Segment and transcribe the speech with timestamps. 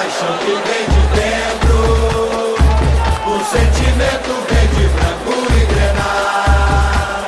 [0.00, 1.76] paixão que vem de dentro,
[3.26, 7.20] o sentimento vem de branco e grenar.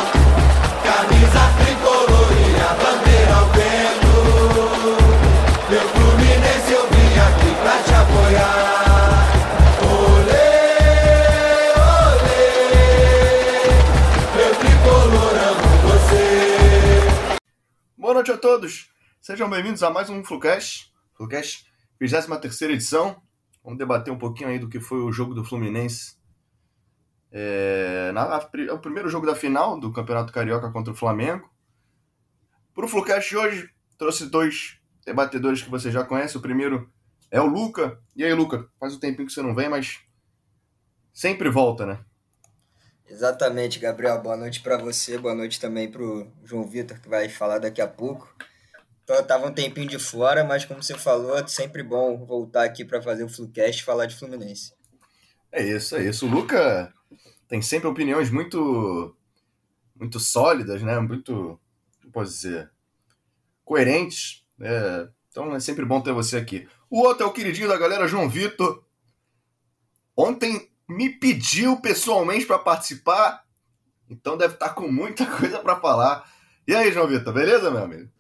[0.82, 4.14] Camisa tricolor e a bandeira ao vento.
[5.69, 9.28] Meu Fluminense eu vim aqui pra te apoiar.
[9.92, 10.56] Olê,
[12.16, 12.48] olê,
[14.34, 16.24] meu tricolor amo você.
[17.98, 18.88] Boa noite a todos.
[19.20, 20.91] Sejam bem-vindos a mais um Flucast.
[21.14, 21.66] Flucast,
[22.02, 23.23] 23 edição.
[23.62, 26.16] Vamos debater um pouquinho aí do que foi o jogo do Fluminense.
[27.30, 31.48] É, na, é o primeiro jogo da final do Campeonato Carioca contra o Flamengo.
[32.75, 36.37] Para o Flucast hoje, trouxe dois debatedores que você já conhece.
[36.37, 36.91] O primeiro
[37.30, 38.01] é o Luca.
[38.16, 38.69] E aí, Luca?
[38.80, 40.00] Faz um tempinho que você não vem, mas
[41.12, 42.05] sempre volta, né?
[43.06, 44.20] Exatamente, Gabriel.
[44.20, 47.80] Boa noite para você, boa noite também para o João Vitor, que vai falar daqui
[47.80, 48.34] a pouco.
[49.05, 52.84] Então, tava um tempinho de fora, mas como você falou, é sempre bom voltar aqui
[52.84, 54.72] para fazer o Flucast e falar de Fluminense.
[55.50, 56.27] É isso, é isso.
[56.27, 56.92] O Luca
[57.48, 59.14] tem sempre opiniões muito
[59.94, 60.98] muito sólidas, né?
[60.98, 61.61] Muito,
[62.00, 62.70] como posso dizer,
[63.64, 64.44] coerentes.
[64.59, 65.09] né?
[65.28, 66.69] Então é sempre bom ter você aqui.
[66.91, 68.84] O outro é o queridinho da galera, João Vitor.
[70.16, 73.44] Ontem me pediu pessoalmente para participar,
[74.11, 76.31] então deve estar com muita coisa para falar.
[76.66, 78.11] E aí, João Vitor, beleza, meu amigo?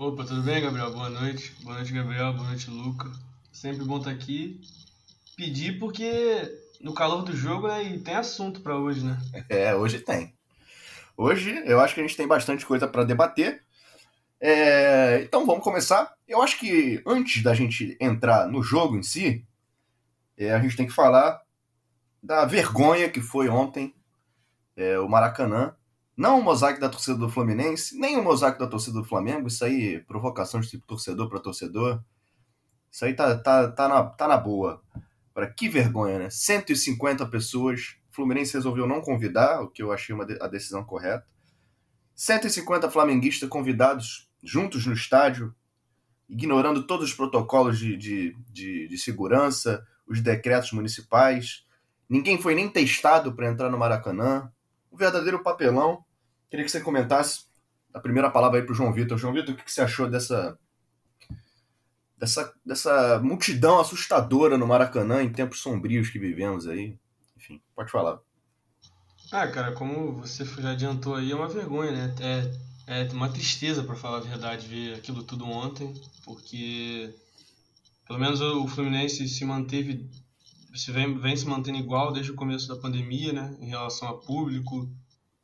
[0.00, 0.90] Opa, tudo bem, Gabriel?
[0.94, 1.54] Boa noite.
[1.62, 2.32] Boa noite, Gabriel.
[2.32, 3.12] Boa noite, Luca.
[3.52, 4.58] Sempre bom estar aqui.
[5.36, 9.18] Pedir porque no calor do jogo né, tem assunto para hoje, né?
[9.46, 10.34] É, hoje tem.
[11.14, 13.62] Hoje eu acho que a gente tem bastante coisa para debater.
[14.40, 16.14] É, então vamos começar.
[16.26, 19.46] Eu acho que antes da gente entrar no jogo em si,
[20.34, 21.42] é, a gente tem que falar
[22.22, 23.94] da vergonha que foi ontem
[24.74, 25.76] é, o Maracanã.
[26.20, 29.48] Não o mosaico da torcida do Fluminense, nem o mosaico da torcida do Flamengo.
[29.48, 32.04] Isso aí, provocação de tipo torcedor para torcedor.
[32.92, 34.82] Isso aí tá, tá, tá, na, tá na boa.
[35.32, 36.28] Para que vergonha, né?
[36.28, 37.96] 150 pessoas.
[38.10, 41.24] Fluminense resolveu não convidar, o que eu achei uma de- a decisão correta.
[42.14, 45.54] 150 flamenguistas convidados juntos no estádio,
[46.28, 51.64] ignorando todos os protocolos de, de, de, de segurança, os decretos municipais.
[52.06, 54.52] Ninguém foi nem testado para entrar no Maracanã.
[54.92, 56.04] Um verdadeiro papelão.
[56.50, 57.44] Queria que você comentasse
[57.94, 59.16] a primeira palavra aí para o João Vitor.
[59.16, 60.58] João Vitor, o que você achou dessa,
[62.18, 66.98] dessa, dessa multidão assustadora no Maracanã em tempos sombrios que vivemos aí?
[67.36, 68.18] Enfim, pode falar.
[69.32, 72.14] Ah, cara, como você já adiantou aí, é uma vergonha, né?
[72.88, 75.94] É, é uma tristeza, para falar a verdade, ver aquilo tudo ontem,
[76.24, 77.14] porque
[78.08, 80.10] pelo menos o Fluminense se manteve,
[80.74, 83.56] se vem, vem se mantendo igual desde o começo da pandemia, né?
[83.60, 84.90] Em relação a público,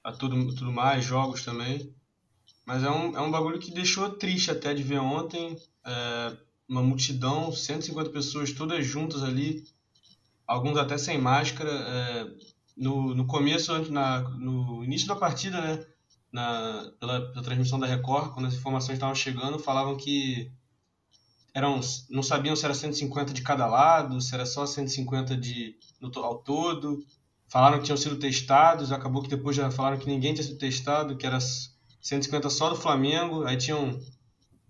[0.07, 1.93] a tudo, tudo mais, jogos também.
[2.65, 5.57] Mas é um, é um bagulho que deixou triste até de ver ontem.
[5.85, 6.37] é,
[6.69, 9.65] uma multidão, 150 pessoas todas juntas ali,
[10.47, 11.71] alguns até sem máscara.
[11.71, 12.27] é,
[12.77, 15.85] no, no começo, na, no início da partida, né?
[16.31, 20.53] Na, pela, pela transmissão da Record, quando as informações estavam chegando, falavam que
[21.55, 21.81] eram,
[22.11, 26.39] não sabiam se era 150 de cada lado, se era só 150 de, no, ao
[26.39, 27.03] todo.
[27.49, 31.17] Falaram que tinham sido testados, acabou que depois já falaram que ninguém tinha sido testado,
[31.17, 31.39] que era
[32.01, 33.45] 150 só do Flamengo.
[33.45, 33.99] Aí tinham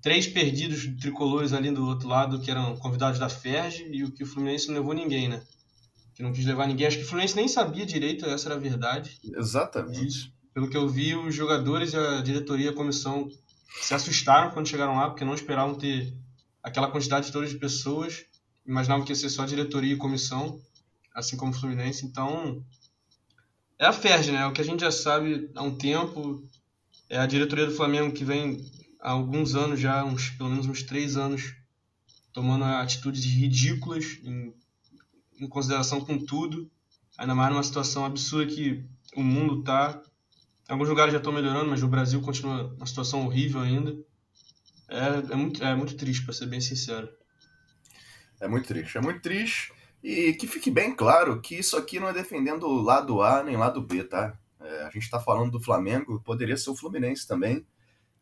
[0.02, 4.24] três perdidos tricolores ali do outro lado, que eram convidados da Ferge, e o que
[4.24, 5.42] o Fluminense não levou ninguém, né?
[6.14, 6.86] Que não quis levar ninguém.
[6.86, 9.18] Acho que o Fluminense nem sabia direito, essa era a verdade.
[9.24, 10.32] Exatamente.
[10.52, 13.28] Pelo que eu vi, os jogadores e a diretoria e a comissão
[13.80, 16.14] se assustaram quando chegaram lá, porque não esperavam ter
[16.62, 18.24] aquela quantidade toda de pessoas.
[18.66, 20.60] Imaginavam que ia ser só diretoria e comissão,
[21.16, 22.04] assim como o Fluminense.
[22.04, 22.62] Então,
[23.78, 24.46] é a Ferge, né?
[24.46, 26.46] O que a gente já sabe há um tempo.
[27.08, 28.60] É a diretoria do Flamengo que vem
[29.00, 31.54] há alguns anos já, uns, pelo menos uns três anos,
[32.32, 34.52] tomando atitudes ridículas em,
[35.40, 36.70] em consideração com tudo.
[37.16, 38.84] Ainda mais numa situação absurda que
[39.16, 40.02] o mundo tá.
[40.68, 43.96] Alguns lugares já estão melhorando, mas o Brasil continua uma situação horrível ainda.
[44.88, 47.08] É, é, muito, é muito triste, para ser bem sincero.
[48.40, 49.72] É muito triste, é muito triste.
[50.06, 53.56] E que fique bem claro que isso aqui não é defendendo o lado A nem
[53.56, 54.38] lado B, tá?
[54.60, 57.66] É, a gente está falando do Flamengo, poderia ser o Fluminense também.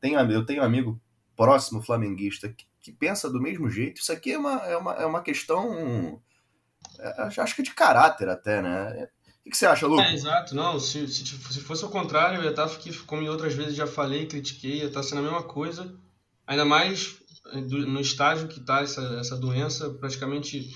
[0.01, 0.99] Tenho, eu tenho um amigo
[1.37, 4.01] próximo flamenguista que, que pensa do mesmo jeito.
[4.01, 6.23] Isso aqui é uma, é uma, é uma questão,
[6.99, 9.07] é, acho que de caráter até, né?
[9.45, 10.07] O que, você acha, Lucas?
[10.07, 10.55] É, exato.
[10.55, 12.67] Não, se, se, se fosse o contrário, eu ia estar,
[13.07, 15.95] como em outras vezes já falei, critiquei, ia estar sendo a mesma coisa.
[16.47, 17.19] Ainda mais
[17.53, 20.73] eh, no estágio que está essa, essa doença, praticamente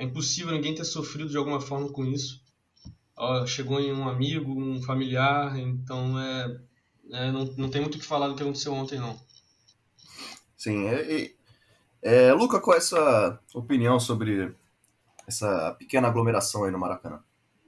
[0.00, 2.42] é impossível ninguém ter sofrido de alguma forma com isso.
[3.16, 6.60] Ó, chegou em um amigo, um familiar, então é,
[7.12, 9.20] é, não, não tem muito o que falar do que aconteceu ontem, não.
[10.56, 11.32] Sim, é- é-
[12.02, 14.54] É, Luca, qual é a sua opinião sobre
[15.26, 17.22] essa pequena aglomeração aí no Maracanã?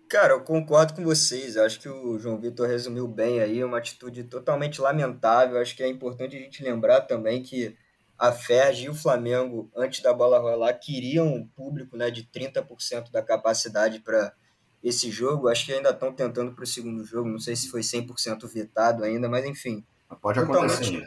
[0.09, 1.57] Cara, eu concordo com vocês.
[1.57, 5.59] Acho que o João Vitor resumiu bem aí, uma atitude totalmente lamentável.
[5.61, 7.77] Acho que é importante a gente lembrar também que
[8.23, 13.11] a Ferg e o Flamengo, antes da bola rolar, queriam um público né, de 30%
[13.11, 14.33] da capacidade para
[14.81, 15.49] esse jogo.
[15.49, 17.29] Acho que ainda estão tentando para o segundo jogo.
[17.29, 19.85] Não sei se foi 100% vetado ainda, mas enfim.
[20.21, 21.05] Pode acontecer.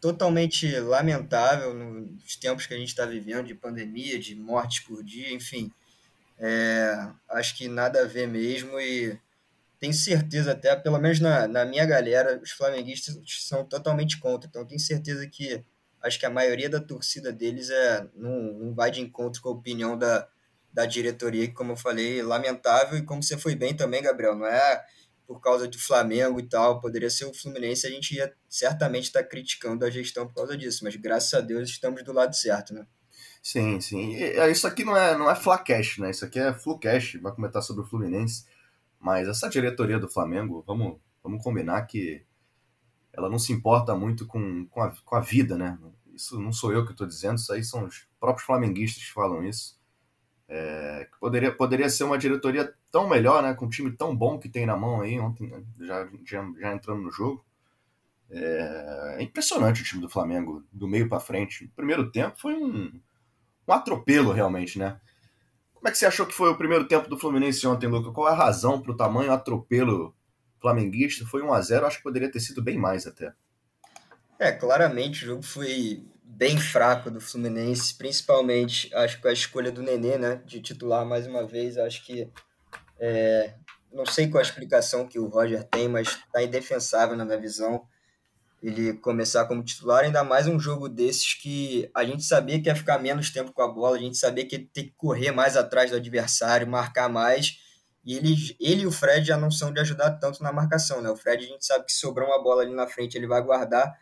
[0.00, 5.32] Totalmente, lamentável nos tempos que a gente está vivendo de pandemia, de mortes por dia,
[5.32, 5.70] enfim.
[6.36, 9.16] É, acho que nada a ver mesmo e
[9.78, 14.48] tenho certeza até, pelo menos na, na minha galera, os flamenguistas são totalmente contra.
[14.48, 15.64] Então tenho certeza que
[16.02, 19.52] acho que a maioria da torcida deles é não, não vai de encontro com a
[19.52, 20.28] opinião da,
[20.72, 22.98] da diretoria, que, como eu falei, lamentável.
[22.98, 24.84] E como você foi bem também, Gabriel, não é
[25.26, 29.22] por causa do Flamengo e tal, poderia ser o Fluminense, a gente ia certamente estar
[29.22, 32.84] criticando a gestão por causa disso, mas graças a Deus estamos do lado certo, né?
[33.40, 34.16] Sim, sim.
[34.16, 36.10] E, é, isso aqui não é, não é Flacash, né?
[36.10, 38.44] Isso aqui é Flucash, vai comentar sobre o Fluminense.
[38.98, 42.24] Mas essa diretoria do Flamengo, vamos, vamos combinar que
[43.20, 45.78] ela não se importa muito com, com, a, com a vida, né?
[46.14, 49.44] Isso não sou eu que estou dizendo, isso aí são os próprios flamenguistas que falam
[49.44, 49.78] isso.
[50.48, 53.54] É, poderia, poderia ser uma diretoria tão melhor, né?
[53.54, 57.02] Com um time tão bom que tem na mão aí, ontem já, já, já entrando
[57.02, 57.44] no jogo.
[58.30, 61.66] É, é impressionante o time do Flamengo, do meio para frente.
[61.66, 63.00] O primeiro tempo foi um,
[63.68, 65.00] um atropelo, realmente, né?
[65.74, 68.12] Como é que você achou que foi o primeiro tempo do Fluminense ontem, Luca?
[68.12, 70.14] Qual é a razão para o tamanho atropelo
[70.60, 71.24] flamenguista?
[71.26, 73.32] Foi 1 a 0 acho que poderia ter sido bem mais até.
[74.38, 79.82] É, claramente o jogo foi bem fraco do Fluminense, principalmente acho que a escolha do
[79.82, 82.30] Nenê, né, de titular mais uma vez, acho que
[82.98, 83.54] é,
[83.92, 87.84] não sei qual a explicação que o Roger tem, mas está indefensável na minha visão
[88.62, 92.76] ele começar como titular, ainda mais um jogo desses que a gente sabia que ia
[92.76, 95.56] ficar menos tempo com a bola, a gente sabia que ia ter que correr mais
[95.56, 97.58] atrás do adversário, marcar mais,
[98.04, 101.10] e ele, ele e o Fred já não são de ajudar tanto na marcação, né?
[101.10, 103.92] O Fred a gente sabe que sobrou uma bola ali na frente, ele vai guardar,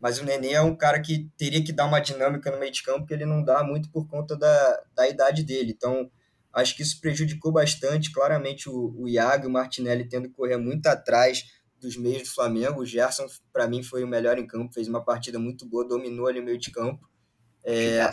[0.00, 2.82] mas o Nenê é um cara que teria que dar uma dinâmica no meio de
[2.82, 6.10] campo, que ele não dá muito por conta da, da idade dele, então
[6.52, 10.56] acho que isso prejudicou bastante, claramente o, o Iago e o Martinelli tendo que correr
[10.56, 11.44] muito atrás,
[11.84, 12.80] dos meios do Flamengo.
[12.80, 16.26] O Gerson, para mim, foi o melhor em campo, fez uma partida muito boa, dominou
[16.26, 17.08] ali o meio de campo.
[17.62, 18.10] É,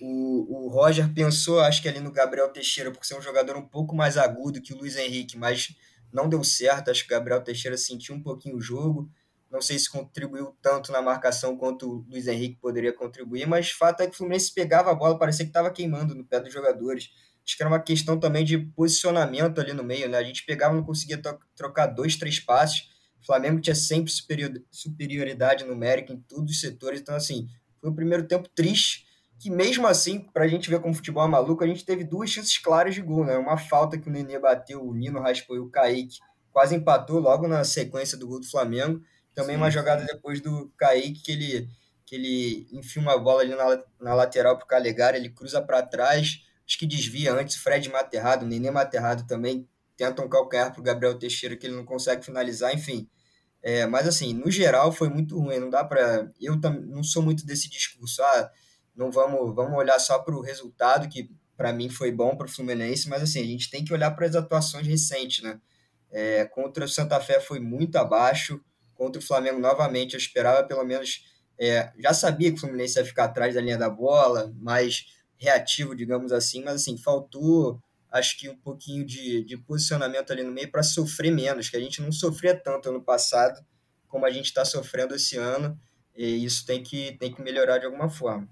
[0.00, 3.66] o, o Roger pensou, acho que ali no Gabriel Teixeira, por ser um jogador um
[3.66, 5.74] pouco mais agudo que o Luiz Henrique, mas
[6.12, 6.90] não deu certo.
[6.90, 9.10] Acho que o Gabriel Teixeira sentiu um pouquinho o jogo.
[9.50, 14.02] Não sei se contribuiu tanto na marcação quanto o Luiz Henrique poderia contribuir, mas fato
[14.02, 17.10] é que o Fluminense pegava a bola, parecia que estava queimando no pé dos jogadores.
[17.44, 20.18] Acho que era uma questão também de posicionamento ali no meio, né?
[20.18, 21.20] A gente pegava não conseguia
[21.54, 22.88] trocar dois, três passes.
[23.22, 27.00] O Flamengo tinha sempre superior, superioridade numérica em todos os setores.
[27.00, 27.48] Então, assim,
[27.80, 29.05] foi um primeiro tempo triste,
[29.38, 32.30] que mesmo assim, para a gente ver como futebol é maluco, a gente teve duas
[32.30, 33.36] chances claras de gol, né?
[33.36, 36.18] Uma falta que o Nenê bateu, o Nino raspou e o Kaique
[36.52, 39.00] quase empatou logo na sequência do gol do Flamengo.
[39.34, 41.68] Também sim, uma jogada depois do Kaique, que ele,
[42.06, 45.82] que ele enfia uma bola ali na, na lateral para o Calegari, ele cruza para
[45.82, 50.72] trás acho que desvia antes, Fred mata errado, Nenê mata errado também, tenta um calcanhar
[50.72, 53.08] para o Gabriel Teixeira que ele não consegue finalizar, enfim.
[53.62, 56.30] É, mas assim, no geral foi muito ruim, não dá para...
[56.40, 58.50] Eu não sou muito desse discurso, ah,
[58.96, 62.50] não vamos, vamos olhar só para o resultado, que para mim foi bom para o
[62.50, 65.60] Fluminense, mas assim, a gente tem que olhar para as atuações recentes, né?
[66.10, 68.60] É, contra o Santa Fé foi muito abaixo,
[68.94, 71.24] contra o Flamengo novamente eu esperava pelo menos...
[71.58, 75.06] É, já sabia que o Fluminense ia ficar atrás da linha da bola, mas
[75.38, 80.52] reativo, digamos assim, mas assim, faltou acho que um pouquinho de, de posicionamento ali no
[80.52, 83.64] meio para sofrer menos, que a gente não sofria tanto ano passado
[84.08, 85.78] como a gente está sofrendo esse ano,
[86.14, 88.48] e isso tem que, tem que melhorar de alguma forma.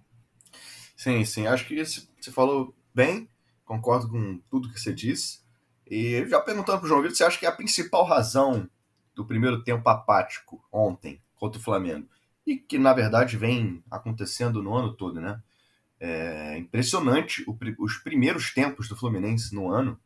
[1.04, 3.28] Sim, sim, acho que você falou bem,
[3.66, 5.40] concordo com tudo que você disse,
[5.86, 8.66] e já perguntando para o João Vitor, você acha que é a principal razão
[9.14, 12.08] do primeiro tempo apático ontem contra o Flamengo,
[12.46, 15.42] e que na verdade vem acontecendo no ano todo, né?
[16.00, 17.44] É impressionante.
[17.78, 20.00] Os primeiros tempos do Fluminense no ano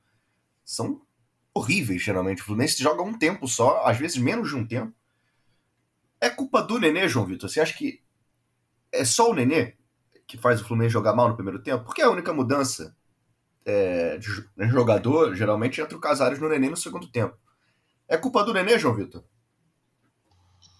[0.65, 1.01] são
[1.55, 2.43] horríveis, geralmente.
[2.43, 4.93] O Fluminense joga um tempo só, às vezes menos de um tempo.
[6.21, 7.49] É culpa do Nenê, João Vitor?
[7.49, 8.03] Você acha que
[8.91, 9.78] é só o Nenê
[10.29, 11.85] que faz o Fluminense jogar mal no primeiro tempo?
[11.85, 12.95] Porque é a única mudança
[13.65, 14.29] é, de
[14.71, 17.35] jogador, geralmente, entra o Casares no Nenê no segundo tempo.
[18.07, 19.25] É culpa do Nenê, João Vitor?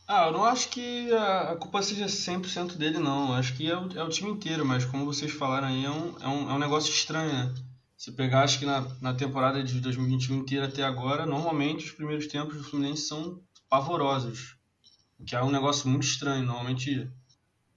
[0.07, 3.29] Ah, eu não acho que a, culpa seja 100% dele, não.
[3.29, 5.91] Eu acho que é o, é o, time inteiro, mas como vocês falaram aí, é
[5.91, 7.55] um, é um, é um negócio estranho, né?
[7.97, 12.27] Se pegar, acho que na, na temporada de 2021 inteira até agora, normalmente os primeiros
[12.27, 14.57] tempos do Fluminense são pavorosos.
[15.19, 16.45] O que é um negócio muito estranho.
[16.45, 17.11] Normalmente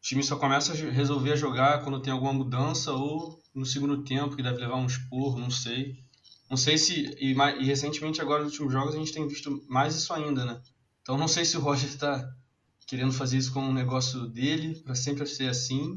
[0.01, 4.36] time só começa a resolver a jogar quando tem alguma mudança ou no segundo tempo,
[4.36, 6.03] que deve levar um esporro, não sei.
[6.50, 7.15] Não sei se.
[7.20, 10.62] E, e, recentemente, agora nos últimos jogos, a gente tem visto mais isso ainda, né?
[11.01, 12.29] Então não sei se o Roger está
[12.88, 15.96] querendo fazer isso como um negócio dele, para sempre ser assim,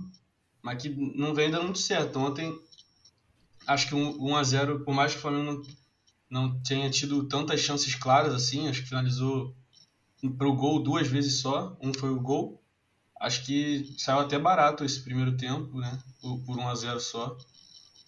[0.62, 2.18] mas que não vem dando muito certo.
[2.18, 2.56] Ontem,
[3.66, 5.62] acho que um, 1 a 0 por mais que o Flamengo
[6.30, 9.54] não, não tenha tido tantas chances claras assim, acho que finalizou
[10.38, 12.63] para o gol duas vezes só, um foi o gol.
[13.20, 15.98] Acho que saiu até barato esse primeiro tempo, né?
[16.20, 17.36] Por, por 1 a 0 só.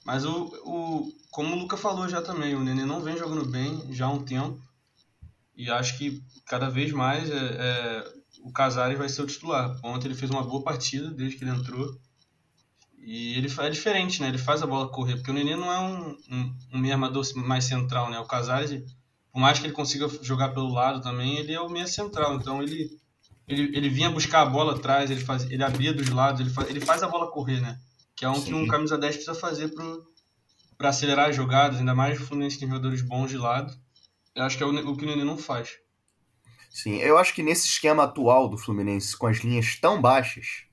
[0.04, 3.92] Mas o, o, como o Luca falou já também, o Nenê não vem jogando bem
[3.92, 4.60] já há um tempo.
[5.56, 9.76] E acho que cada vez mais é, é, o Casares vai ser o titular.
[9.82, 11.98] Ontem ele fez uma boa partida desde que ele entrou.
[12.98, 14.28] E ele é diferente, né?
[14.28, 17.24] Ele faz a bola correr, porque o Nenê não é um, um, um meio armador
[17.36, 18.18] mais central, né?
[18.18, 18.82] O Casares,
[19.32, 22.34] por mais que ele consiga jogar pelo lado também, ele é o meio central.
[22.34, 22.90] Então ele,
[23.48, 26.68] ele, ele vinha buscar a bola atrás, ele, faz, ele abria dos lados, ele faz,
[26.68, 27.78] ele faz a bola correr, né?
[28.14, 28.44] Que é um Sim.
[28.44, 29.72] que um camisa 10 precisa fazer
[30.76, 33.72] para acelerar as jogadas, ainda mais o Fluminense tem jogadores bons de lado.
[34.34, 35.78] Eu acho que é o, o que o Nenê não faz.
[36.70, 40.64] Sim, eu acho que nesse esquema atual do Fluminense, com as linhas tão baixas,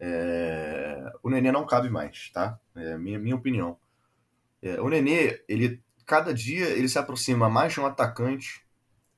[0.00, 1.12] é...
[1.22, 2.58] o Nenê não cabe mais, tá?
[2.74, 3.78] É minha, minha opinião.
[4.62, 8.64] É, o Nenê, ele cada dia ele se aproxima mais de um atacante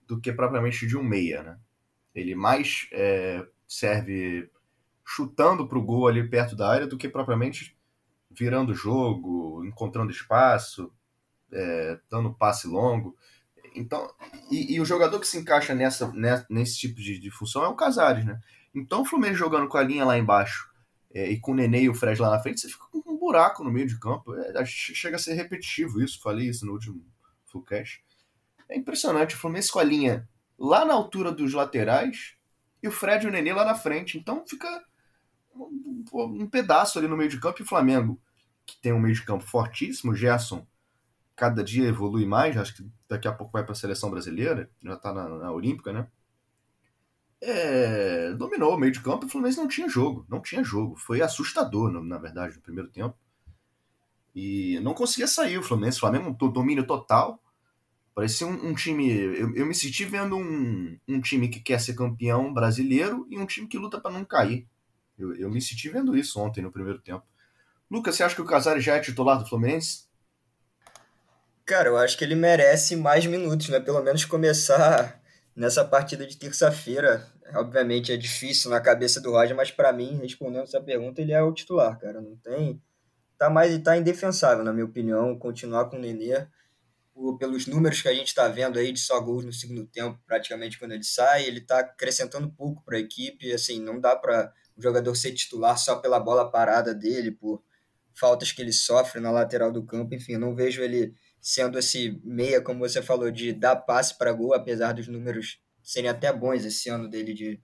[0.07, 1.59] do que propriamente de um meia, né?
[2.15, 4.51] Ele mais é, serve
[5.05, 7.77] chutando para o gol ali perto da área do que propriamente
[8.31, 10.93] virando o jogo, encontrando espaço,
[11.53, 13.17] é, dando passe longo.
[13.75, 14.09] Então,
[14.51, 17.69] e, e, o jogador que se encaixa nessa, nessa nesse tipo de, de, função é
[17.69, 18.41] o Casares, né?
[18.75, 20.71] Então o Fluminense jogando com a linha lá embaixo
[21.13, 23.19] é, e com o Nenê e o Fred lá na frente, você fica com um
[23.19, 24.35] buraco no meio de campo.
[24.35, 27.05] É, chega a ser repetitivo isso, falei isso no último
[27.47, 28.03] Fullcast.
[28.69, 30.29] É impressionante, o Fluminense com a linha
[30.61, 32.37] lá na altura dos laterais
[32.83, 34.19] e o Fred e o Nenê lá na frente.
[34.19, 34.69] Então fica
[36.13, 38.21] um, pedaço ali no meio de campo e o Flamengo,
[38.65, 40.67] que tem um meio de campo fortíssimo, Gerson
[41.41, 44.93] cada dia evolui mais, acho que daqui a pouco vai para a seleção brasileira, já
[44.93, 46.07] está na, na, Olímpica, né?
[47.41, 50.97] É, dominou o meio de campo e o Fluminense não tinha jogo, não tinha jogo.
[50.99, 53.17] Foi assustador, na verdade, no primeiro tempo.
[54.35, 55.97] E não conseguia sair o Fluminense.
[55.97, 57.43] O Flamengo domínio total.
[58.15, 59.11] Parecia um, um time.
[59.11, 63.47] Eu, eu, me senti vendo um, um time que quer ser campeão brasileiro e um
[63.47, 64.67] time que luta para não cair.
[65.19, 67.25] Eu, eu me senti vendo isso ontem no primeiro tempo.
[67.91, 70.05] Lucas, você acha que o Casares já é titular do Fluminense?
[71.65, 73.79] Cara, eu acho que ele merece mais minutos, né?
[73.79, 75.21] Pelo menos começar
[75.55, 77.27] nessa partida de terça-feira.
[77.55, 81.43] Obviamente é difícil na cabeça do Roger, mas para mim, respondendo essa pergunta, ele é
[81.43, 82.21] o titular, cara.
[82.21, 82.81] Não tem.
[83.39, 86.47] Tá mais tá indefensável, na minha opinião, continuar com o Nenê.
[87.39, 90.79] Pelos números que a gente está vendo aí de só gols no segundo tempo, praticamente
[90.79, 93.53] quando ele sai, ele está acrescentando pouco para a equipe.
[93.53, 97.63] Assim, não dá para o jogador ser titular só pela bola parada dele, por
[98.15, 100.15] faltas que ele sofre na lateral do campo.
[100.15, 104.55] Enfim, não vejo ele sendo esse meia, como você falou, de dar passe para gol,
[104.55, 107.61] apesar dos números serem até bons esse ano dele de,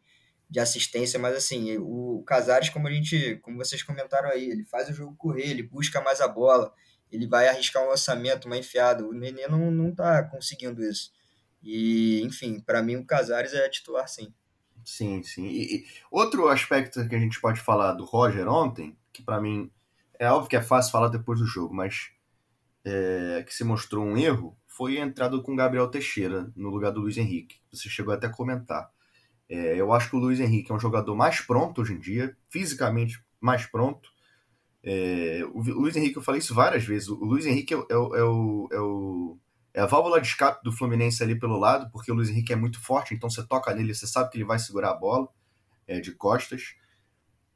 [0.49, 4.89] de assistência, mas assim, o Casares, como a gente, como vocês comentaram aí, ele faz
[4.89, 6.73] o jogo correr, ele busca mais a bola,
[7.11, 9.05] ele vai arriscar um lançamento, uma enfiada.
[9.05, 11.13] O Nenê não, não tá conseguindo isso.
[11.63, 14.33] E, enfim, para mim o Casares é titular sim.
[14.85, 15.47] Sim, sim.
[15.47, 19.71] E, e, outro aspecto que a gente pode falar do Roger ontem, que para mim
[20.19, 22.11] é óbvio que é fácil falar depois do jogo, mas
[22.85, 27.01] é, que se mostrou um erro, foi a entrada com Gabriel Teixeira no lugar do
[27.01, 27.57] Luiz Henrique.
[27.73, 28.91] Você chegou até a comentar.
[29.49, 32.37] É, eu acho que o Luiz Henrique é um jogador mais pronto hoje em dia,
[32.49, 34.09] fisicamente mais pronto.
[34.89, 37.09] É, o Luiz Henrique, eu falei isso várias vezes.
[37.09, 39.39] O Luiz Henrique é, é, é, o, é, o,
[39.75, 42.57] é a válvula de escape do Fluminense ali pelo lado, porque o Luiz Henrique é
[42.57, 45.29] muito forte, então você toca nele, você sabe que ele vai segurar a bola
[45.89, 46.77] é, de costas.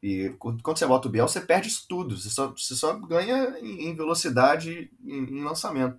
[0.02, 2.16] E quando você bota o Biel, você perde isso tudo.
[2.16, 5.98] Você só, você só ganha em, velocidade em, em lançamento.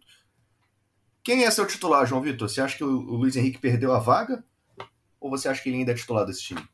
[1.24, 2.50] Quem é seu titular, João Vitor?
[2.50, 4.44] Você acha que o, o Luiz Henrique perdeu a vaga?
[5.20, 6.68] Ou você acha que ele ainda é titular desse time?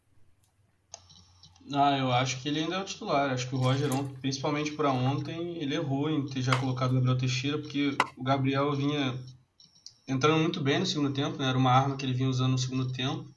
[1.73, 3.31] Ah, eu acho que ele ainda é o titular.
[3.31, 3.89] Acho que o Roger,
[4.21, 8.73] principalmente para ontem, ele errou em ter já colocado o Gabriel Teixeira, porque o Gabriel
[8.73, 9.17] vinha
[10.07, 11.49] entrando muito bem no segundo tempo, né?
[11.49, 13.29] Era uma arma que ele vinha usando no segundo tempo.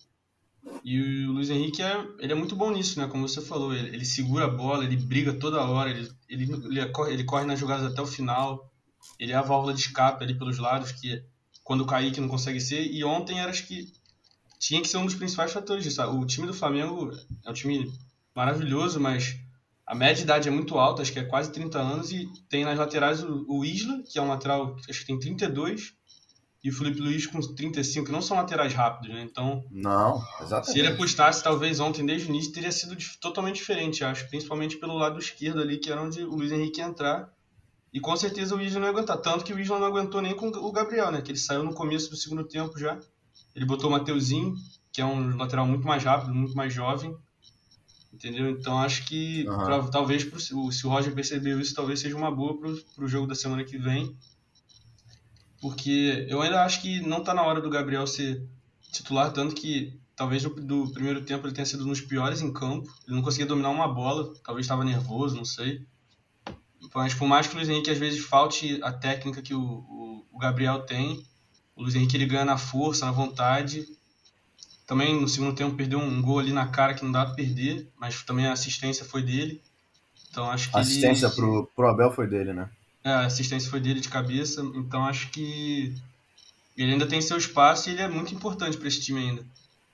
[0.85, 3.09] E o Luiz Henrique é, ele é muito bom nisso, né?
[3.09, 6.87] Como você falou, ele, ele segura a bola, ele briga toda hora, ele, ele, ele,
[6.91, 8.71] corre, ele corre nas jogadas até o final.
[9.19, 11.23] Ele é a válvula de escape ali pelos lados, que
[11.65, 12.87] quando o Kaique não consegue ser.
[12.87, 13.93] E ontem era acho que
[14.59, 16.03] tinha que ser um dos principais fatores disso.
[16.03, 17.11] O time do Flamengo
[17.45, 17.91] é um time
[18.35, 19.37] maravilhoso, mas
[19.87, 22.65] a média de idade é muito alta, acho que é quase 30 anos, e tem
[22.65, 25.95] nas laterais o, o Isla, que é um lateral, acho que tem 32,
[26.63, 29.23] e o Felipe Luiz com 35, que não são laterais rápidos, né?
[29.23, 30.73] Então, Não, exatamente.
[30.73, 34.29] se ele apostasse talvez ontem desde o início, teria sido totalmente diferente, acho.
[34.29, 37.33] Principalmente pelo lado esquerdo ali, que era onde o Luiz Henrique ia entrar.
[37.93, 39.17] E com certeza o Isla não ia aguentar.
[39.17, 41.23] Tanto que o Isla não aguentou nem com o Gabriel, né?
[41.23, 43.01] Que ele saiu no começo do segundo tempo já.
[43.55, 44.55] Ele botou o Mateuzinho,
[44.93, 47.17] que é um lateral muito mais rápido, muito mais jovem.
[48.21, 48.51] Entendeu?
[48.51, 49.65] Então acho que Aham.
[49.65, 53.27] pra- talvez pro- se o Roger percebeu isso, talvez seja uma boa pro, pro jogo
[53.27, 54.15] da semana que vem.
[55.59, 58.47] Porque eu ainda acho que não tá na hora do Gabriel ser
[58.93, 62.53] titular, tanto que talvez no do primeiro tempo ele tenha sido um dos piores em
[62.53, 62.93] campo.
[63.07, 65.87] Ele não conseguia dominar uma bola, talvez estava nervoso, não sei.
[66.95, 70.27] Mas por mais que o Luiz Henrique às vezes falte a técnica que o, o,
[70.31, 71.25] o Gabriel tem,
[71.75, 73.87] o Luiz Henrique ele ganha na força, na vontade.
[74.91, 77.87] Também no segundo tempo perdeu um gol ali na cara que não dá pra perder,
[77.97, 79.63] mas também a assistência foi dele.
[80.29, 81.37] Então acho que A assistência ele...
[81.37, 82.69] pro, pro Abel foi dele, né?
[83.05, 85.95] É, a assistência foi dele de cabeça, então acho que
[86.77, 89.47] ele ainda tem seu espaço e ele é muito importante para esse time ainda.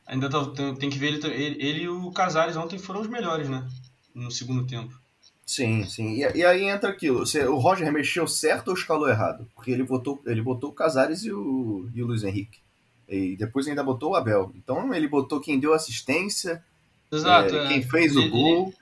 [0.06, 3.06] Ainda tá- tem, tem que ver ele, ele, ele e o Casares ontem foram os
[3.06, 3.68] melhores, né?
[4.14, 4.98] No segundo tempo.
[5.44, 6.14] Sim, sim.
[6.14, 7.18] E, e aí entra aquilo.
[7.18, 9.46] Você, o Roger mexeu certo ou escalou errado?
[9.54, 12.60] Porque ele botou, ele botou o Casares e o, e o Luiz Henrique.
[13.08, 14.52] E depois ainda botou o Abel.
[14.56, 16.62] Então ele botou quem deu assistência,
[17.12, 17.54] Exato.
[17.54, 17.68] é, é.
[17.68, 18.74] quem fez o Ele- gol.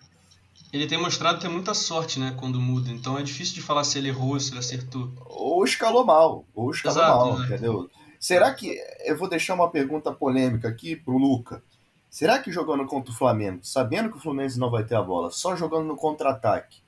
[0.72, 2.34] Ele tem mostrado ter muita sorte, né?
[2.36, 2.90] Quando muda.
[2.90, 5.08] Então é difícil de falar se ele errou, se ele acertou.
[5.26, 6.44] Ou escalou mal.
[6.52, 7.44] Ou escalou Exato, mal, exato.
[7.52, 7.90] entendeu?
[8.18, 8.76] Será que.
[9.04, 11.62] Eu vou deixar uma pergunta polêmica aqui pro Luca.
[12.10, 15.30] Será que jogando contra o Flamengo, sabendo que o Fluminense não vai ter a bola,
[15.30, 16.78] só jogando no contra-ataque,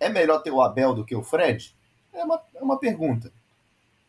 [0.00, 1.74] é melhor ter o Abel do que o Fred?
[2.12, 3.30] É uma, é uma pergunta.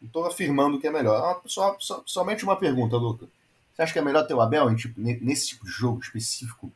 [0.03, 1.17] Não estou afirmando que é melhor.
[1.21, 3.25] Uma- só, só- somente uma pergunta, Luca.
[3.73, 6.01] Você acha que é melhor ter o Abel em tipo, ne- nesse tipo de jogo
[6.01, 6.71] específico?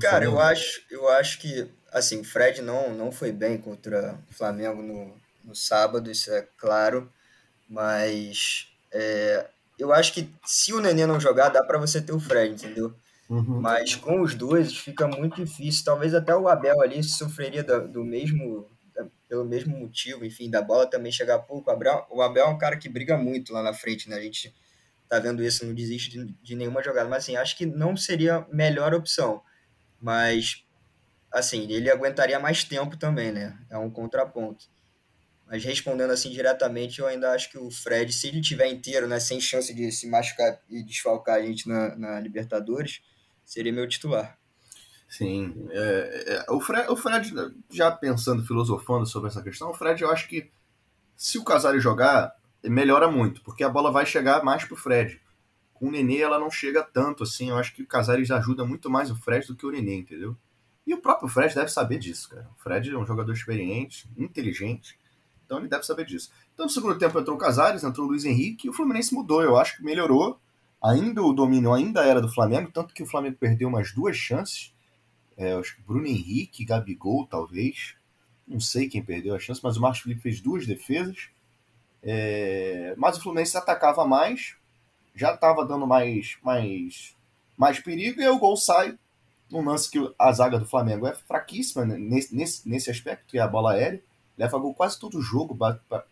[0.00, 4.34] Cara, eu acho, eu acho que, assim, o Fred não, não foi bem contra o
[4.34, 7.10] Flamengo no, no sábado, isso é claro,
[7.68, 9.46] mas é,
[9.78, 12.92] eu acho que se o Nenê não jogar, dá pra você ter o Fred, entendeu?
[13.28, 13.60] Uhum.
[13.60, 15.84] Mas com os dois fica muito difícil.
[15.84, 18.68] Talvez até o Abel ali sofreria da- do, mesmo,
[19.28, 21.70] pelo mesmo motivo, enfim, da bola também chegar pouco.
[22.10, 24.16] O Abel, é um cara que briga muito lá na frente, né?
[24.16, 24.54] A gente
[25.08, 27.08] tá vendo isso, não desiste de, de nenhuma jogada.
[27.08, 29.42] Mas assim, acho que não seria a melhor opção.
[30.00, 30.64] Mas,
[31.32, 33.58] assim, ele aguentaria mais tempo também, né?
[33.70, 34.66] É um contraponto.
[35.46, 39.20] Mas respondendo assim diretamente, eu ainda acho que o Fred, se ele tiver inteiro, né,
[39.20, 43.00] sem chance de se machucar e desfalcar a gente na, na Libertadores,
[43.44, 44.36] seria meu titular.
[45.08, 45.68] Sim.
[45.70, 47.32] é, é, o, Fred, o Fred,
[47.70, 50.50] já pensando, filosofando sobre essa questão, o Fred, eu acho que
[51.16, 55.20] se o Casares jogar, melhora muito, porque a bola vai chegar mais pro Fred.
[55.72, 57.50] Com o Nenê, ela não chega tanto assim.
[57.50, 60.36] Eu acho que o Casares ajuda muito mais o Fred do que o Nenê, entendeu?
[60.86, 62.48] E o próprio Fred deve saber disso, cara.
[62.56, 64.98] O Fred é um jogador experiente, inteligente,
[65.44, 66.30] então ele deve saber disso.
[66.54, 69.42] Então, no segundo tempo entrou o Casares, entrou o Luiz Henrique e o Fluminense mudou.
[69.42, 70.38] Eu acho que melhorou.
[70.82, 74.74] Ainda o domínio ainda era do Flamengo, tanto que o Flamengo perdeu umas duas chances.
[75.36, 77.94] É, acho que Bruno Henrique, Gabigol, talvez.
[78.46, 81.28] Não sei quem perdeu a chance, mas o Marcos Felipe fez duas defesas.
[82.02, 84.54] É, mas o Fluminense atacava mais,
[85.14, 87.16] já estava dando mais, mais,
[87.56, 88.96] mais perigo, e aí o gol sai
[89.50, 93.38] num lance que a zaga do Flamengo é fraquíssima né, nesse, nesse, nesse aspecto, que
[93.38, 94.00] é a bola aérea.
[94.38, 95.56] Leva gol quase todo o jogo,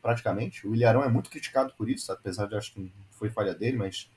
[0.01, 0.67] praticamente.
[0.67, 4.11] O Ilharão é muito criticado por isso, apesar de acho que foi falha dele, mas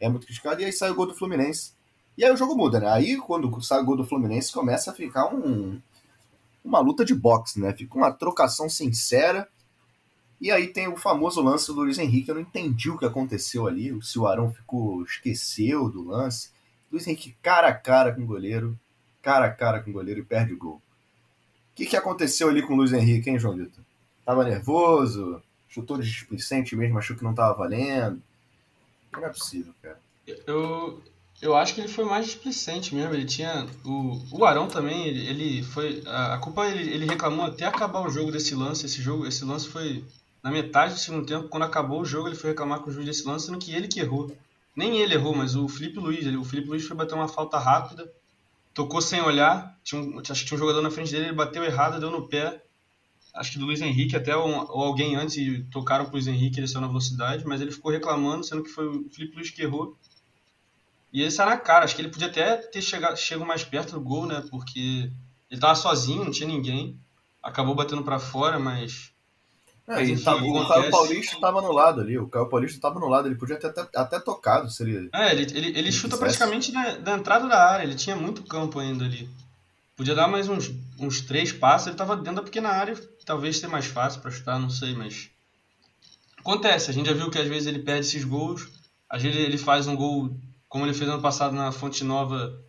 [0.00, 0.60] é muito criticado.
[0.60, 1.72] E aí sai o gol do Fluminense.
[2.16, 2.88] E aí o jogo muda, né?
[2.88, 5.80] Aí quando sai o gol do Fluminense começa a ficar um,
[6.64, 7.72] uma luta de boxe, né?
[7.72, 9.48] Fica uma trocação sincera.
[10.40, 12.28] E aí tem o famoso lance do Luiz Henrique.
[12.28, 13.96] Eu não entendi o que aconteceu ali.
[14.02, 16.50] Se o Arão ficou, esqueceu do lance.
[16.90, 18.78] Luiz Henrique cara a cara com o goleiro.
[19.22, 20.76] Cara a cara com o goleiro e perde o gol.
[20.76, 23.82] O que, que aconteceu ali com o Luiz Henrique, hein, João Vitor?
[24.24, 25.42] Tava nervoso?
[25.68, 28.22] Chutou de mesmo, achou que não tava valendo?
[29.12, 29.98] Não é possível, cara.
[30.46, 31.02] Eu,
[31.42, 33.12] eu acho que ele foi mais displicente mesmo.
[33.12, 33.66] Ele tinha.
[33.84, 36.02] O, o Arão também, ele, ele foi.
[36.06, 38.86] A, culpa ele, ele reclamou até acabar o jogo desse lance.
[38.86, 40.04] Esse jogo, esse lance foi
[40.42, 41.48] na metade do segundo tempo.
[41.48, 43.88] Quando acabou o jogo, ele foi reclamar com o juiz desse lance, sendo que ele
[43.88, 44.34] que errou.
[44.76, 46.26] Nem ele errou, mas o Felipe Luiz.
[46.26, 48.10] Ele, o Felipe Luiz foi bater uma falta rápida,
[48.72, 49.78] tocou sem olhar.
[49.84, 52.26] Tinha um, acho que tinha um jogador na frente dele, ele bateu errado, deu no
[52.28, 52.62] pé.
[53.34, 56.68] Acho que do Luiz Henrique, até ou alguém antes e tocaram pro Luiz Henrique, ele
[56.68, 59.98] saiu na velocidade, mas ele ficou reclamando, sendo que foi o Felipe Luiz que errou.
[61.14, 63.92] E ele saiu na cara, acho que ele podia até ter chegado, chegado mais perto
[63.92, 64.42] do gol, né?
[64.50, 65.12] Porque
[65.48, 66.98] ele tava sozinho, não tinha ninguém.
[67.40, 69.12] Acabou batendo pra fora, mas.
[69.86, 70.66] É, Mas enfim, tava- o.
[70.68, 72.18] Caio Paulista tava no lado ali.
[72.18, 73.28] O Caio Paulista tava no lado.
[73.28, 75.08] Ele podia ter até, até tocado se ele.
[75.14, 76.36] É, ele, ele, ele chuta quisesse.
[76.38, 79.28] praticamente da, da entrada da área, ele tinha muito campo ainda ali.
[79.94, 83.68] Podia dar mais uns, uns três passos, ele tava dentro da pequena área, talvez ser
[83.68, 85.30] mais fácil pra chutar, não sei, mas.
[86.38, 86.90] acontece.
[86.90, 88.66] A gente já viu que às vezes ele perde esses gols.
[89.08, 90.34] Às vezes ele faz um gol,
[90.74, 92.60] como ele fez ano passado na Fonte Nova,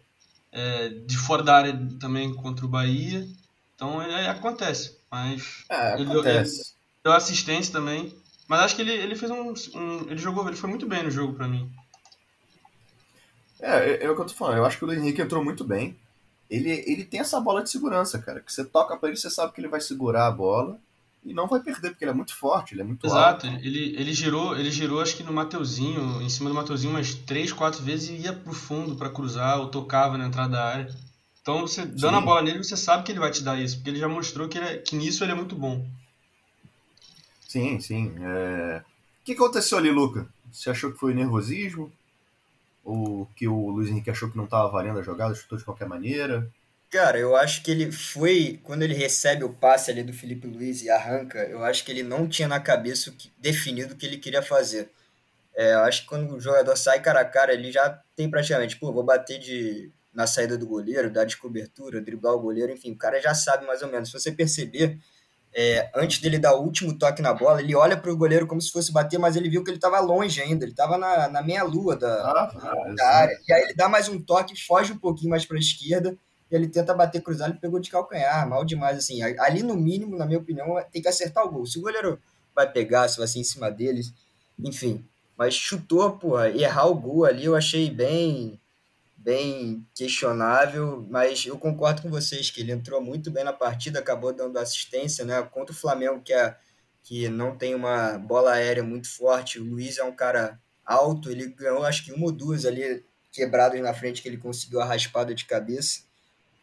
[0.52, 3.28] é, de fora da área também contra o Bahia.
[3.74, 5.00] Então é, acontece.
[5.10, 6.60] Mas É, ele, deu- acontece.
[6.62, 6.66] ele
[7.04, 8.16] deu assistência também.
[8.48, 11.10] Mas acho que ele, ele fez um, um- Ele jogou, ele foi muito bem no
[11.10, 11.68] jogo pra mim.
[13.60, 14.58] É, é, é o que eu tô falando.
[14.58, 15.98] Eu acho que o Luiz Henrique entrou muito bem.
[16.48, 18.40] Ele, ele tem essa bola de segurança, cara.
[18.40, 20.80] Que você toca pra ele, você sabe que ele vai segurar a bola
[21.26, 23.48] e não vai perder, porque ele é muito forte, ele é muito alto.
[23.48, 27.14] Exato, ele, ele girou, ele girou acho que no Mateuzinho, em cima do Mateuzinho umas
[27.16, 30.96] três, quatro vezes e ia pro fundo pra cruzar ou tocava na entrada da área.
[31.42, 33.90] Então você dando a bola nele, você sabe que ele vai te dar isso, porque
[33.90, 35.86] ele já mostrou que, ele é- que nisso ele é muito bom.
[37.48, 38.14] Sim, sim.
[38.20, 38.84] É...
[39.22, 40.28] O que aconteceu ali, Luca?
[40.52, 41.92] Você achou que foi nervosismo?
[42.84, 45.88] Ou que o Luiz Henrique achou que não tava valendo a jogada, chutou de qualquer
[45.88, 46.50] maneira?
[46.96, 48.58] Cara, eu acho que ele foi.
[48.64, 52.04] Quando ele recebe o passe ali do Felipe Luiz e arranca, eu acho que ele
[52.04, 54.90] não tinha na cabeça o que- definido o que ele queria fazer.
[55.56, 58.78] É, eu acho que quando o jogador sai cara a cara, ele já tem praticamente,
[58.78, 62.92] pô, vou bater de, na saída do goleiro, dar de cobertura, driblar o goleiro, enfim,
[62.94, 64.10] o cara já sabe mais ou menos.
[64.12, 64.98] Se você perceber,
[65.54, 68.72] é, antes dele dar o último toque na bola, ele olha pro goleiro como se
[68.72, 71.96] fosse bater, mas ele viu que ele estava longe ainda, ele estava na, na meia-lua
[71.98, 73.38] da, Ah, da área.
[73.48, 76.18] E aí ele dá mais um toque, foge um pouquinho mais para a esquerda
[76.52, 79.22] ele tenta bater cruzado, ele pegou de calcanhar, mal demais assim.
[79.22, 81.66] Ali no mínimo, na minha opinião, tem que acertar o gol.
[81.66, 82.20] Se o goleiro
[82.56, 84.14] vai pegar, se vai ser em cima deles,
[84.60, 85.06] enfim.
[85.38, 88.60] Mas chutou, porra, errar o gol ali eu achei bem
[89.18, 94.32] bem questionável, mas eu concordo com vocês que ele entrou muito bem na partida, acabou
[94.32, 95.42] dando assistência, né?
[95.42, 96.56] Contra o Flamengo que é
[97.04, 99.60] que não tem uma bola aérea muito forte.
[99.60, 103.82] O Luiz é um cara alto, ele ganhou acho que uma ou duas ali quebradas
[103.82, 106.02] na frente que ele conseguiu a raspada de cabeça.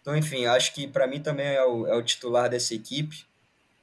[0.03, 3.25] Então, enfim, acho que para mim também é o, é o titular dessa equipe.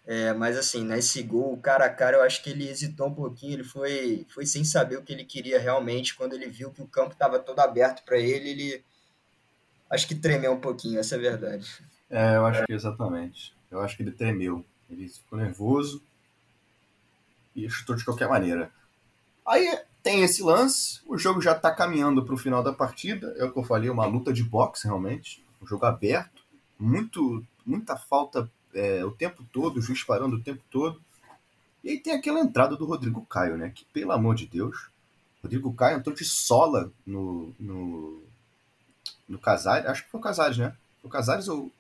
[0.06, 3.54] É, mas assim, nesse gol, cara a cara, eu acho que ele hesitou um pouquinho,
[3.54, 6.16] ele foi, foi sem saber o que ele queria realmente.
[6.16, 8.84] Quando ele viu que o campo estava todo aberto para ele, ele
[9.90, 11.84] acho que tremeu um pouquinho, essa é a verdade.
[12.10, 13.54] É, eu acho que exatamente.
[13.70, 14.66] Eu acho que ele tremeu.
[14.90, 16.02] Ele ficou nervoso
[17.56, 18.72] e chutou de qualquer maneira.
[19.46, 23.34] Aí tem esse lance, o jogo já tá caminhando pro final da partida.
[23.38, 25.44] É o que eu falei, uma luta de boxe realmente.
[25.62, 26.42] Um jogo aberto,
[26.78, 31.02] muito, muita falta é, o tempo todo, o juiz parando o tempo todo.
[31.84, 33.72] E aí tem aquela entrada do Rodrigo Caio, né?
[33.74, 34.90] Que pelo amor de Deus,
[35.42, 38.24] Rodrigo Caio entrou de sola no, no,
[39.28, 39.88] no Casares.
[39.88, 40.76] Acho que foi o Casares, né?
[41.02, 41.72] Foi o Casares ou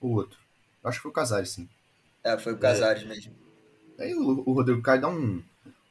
[0.00, 0.38] o outro?
[0.84, 1.68] Acho que foi o Casares, sim.
[2.22, 3.34] É, foi o Casares mesmo.
[3.98, 5.42] Aí o, o Rodrigo Caio dá um,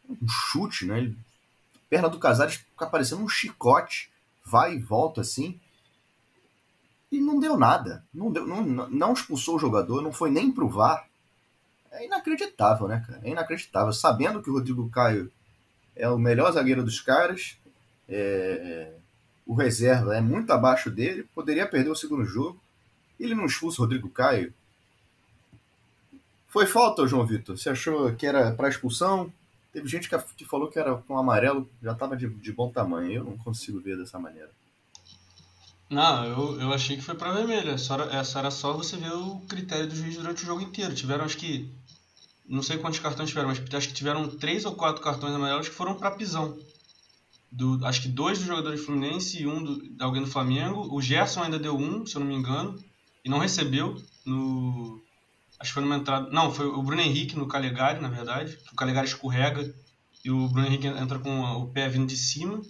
[0.10, 1.00] um chute, né?
[1.00, 1.18] Ele,
[1.90, 4.12] perna do Casares fica parecendo um chicote,
[4.46, 5.60] vai e volta assim.
[7.12, 8.04] E não deu nada.
[8.14, 11.08] Não, deu, não, não expulsou o jogador, não foi nem pro VAR.
[11.92, 13.22] É inacreditável, né, cara?
[13.24, 13.94] É inacreditável.
[13.94, 15.32] Sabendo que o Rodrigo Caio
[15.96, 17.58] é o melhor zagueiro dos caras,
[18.08, 18.92] é,
[19.46, 22.60] o reserva é muito abaixo dele, poderia perder o segundo jogo.
[23.20, 24.54] Ele não expulsa o Rodrigo Caio.
[26.48, 27.58] Foi falta, João Vitor?
[27.58, 29.32] Você achou que era para expulsão?
[29.74, 33.12] Teve gente que, falou que era com amarelo, já estava de, de, bom tamanho.
[33.12, 34.50] Eu não consigo ver dessa maneira.
[35.90, 37.72] Não, eu, eu achei que foi para vermelho.
[37.72, 40.94] Essa era, essa era só você ver o critério do juiz durante o jogo inteiro.
[40.94, 41.72] Tiveram, acho que.
[42.48, 45.76] Não sei quantos cartões tiveram, mas acho que tiveram três ou quatro cartões amarelos que
[45.76, 46.58] foram para pisão.
[47.52, 50.94] Do, acho que dois do jogador de Fluminense e um do, alguém do Flamengo.
[50.94, 52.78] O Gerson ainda deu um, se eu não me engano,
[53.24, 55.02] e não recebeu no.
[55.60, 56.30] Acho que foi numa entrada.
[56.30, 58.58] Não, foi o Bruno Henrique no Calegari, na verdade.
[58.72, 59.74] O Calegari escorrega
[60.24, 62.62] e o Bruno Henrique entra com o pé vindo de cima.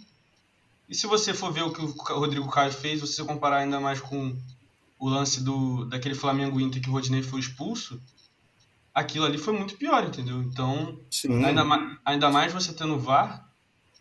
[0.87, 3.99] E se você for ver o que o Rodrigo Caio fez, você comparar ainda mais
[3.99, 4.37] com
[4.99, 8.01] o lance do daquele Flamengo Inter que o Rodinei foi expulso,
[8.93, 10.41] aquilo ali foi muito pior, entendeu?
[10.41, 11.43] Então, Sim.
[11.43, 13.47] Ainda, mais, ainda mais você tendo VAR,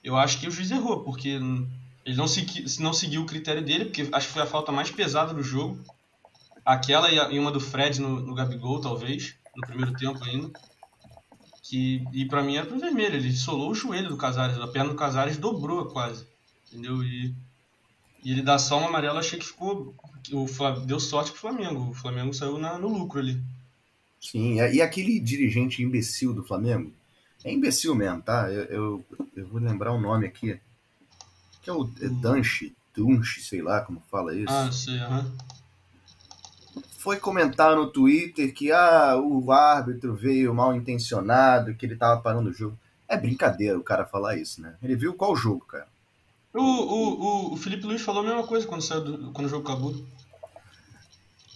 [0.03, 3.87] eu acho que o juiz errou, porque ele não, segui, não seguiu o critério dele,
[3.87, 5.83] porque acho que foi a falta mais pesada do jogo.
[6.64, 10.51] Aquela e, a, e uma do Fred no, no Gabigol, talvez, no primeiro tempo ainda.
[11.62, 14.90] Que, e para mim era pro vermelho, ele solou o joelho do Casares, a perna
[14.90, 16.25] do Casares dobrou quase.
[16.69, 17.03] Entendeu?
[17.03, 17.35] E,
[18.25, 19.95] e ele dá só uma amarela, achei que ficou.
[20.33, 20.47] O,
[20.85, 21.91] deu sorte pro Flamengo.
[21.91, 23.41] O Flamengo saiu na, no lucro ali.
[24.21, 26.93] Sim, e aquele dirigente imbecil do Flamengo?
[27.45, 28.51] É imbecil mesmo, tá?
[28.51, 29.05] Eu, eu,
[29.37, 30.59] eu vou lembrar o nome aqui.
[31.63, 34.53] Que é o é Dunche, Dunche, sei lá como fala isso.
[34.53, 35.33] Ah, sei, aham.
[36.99, 42.51] Foi comentar no Twitter que ah, o árbitro veio mal intencionado, que ele tava parando
[42.51, 42.77] o jogo.
[43.07, 44.75] É brincadeira o cara falar isso, né?
[44.83, 45.87] Ele viu qual jogo, cara?
[46.57, 49.69] O, o, o, Felipe Luiz falou a mesma coisa quando, saiu do, quando o jogo
[49.69, 49.95] acabou.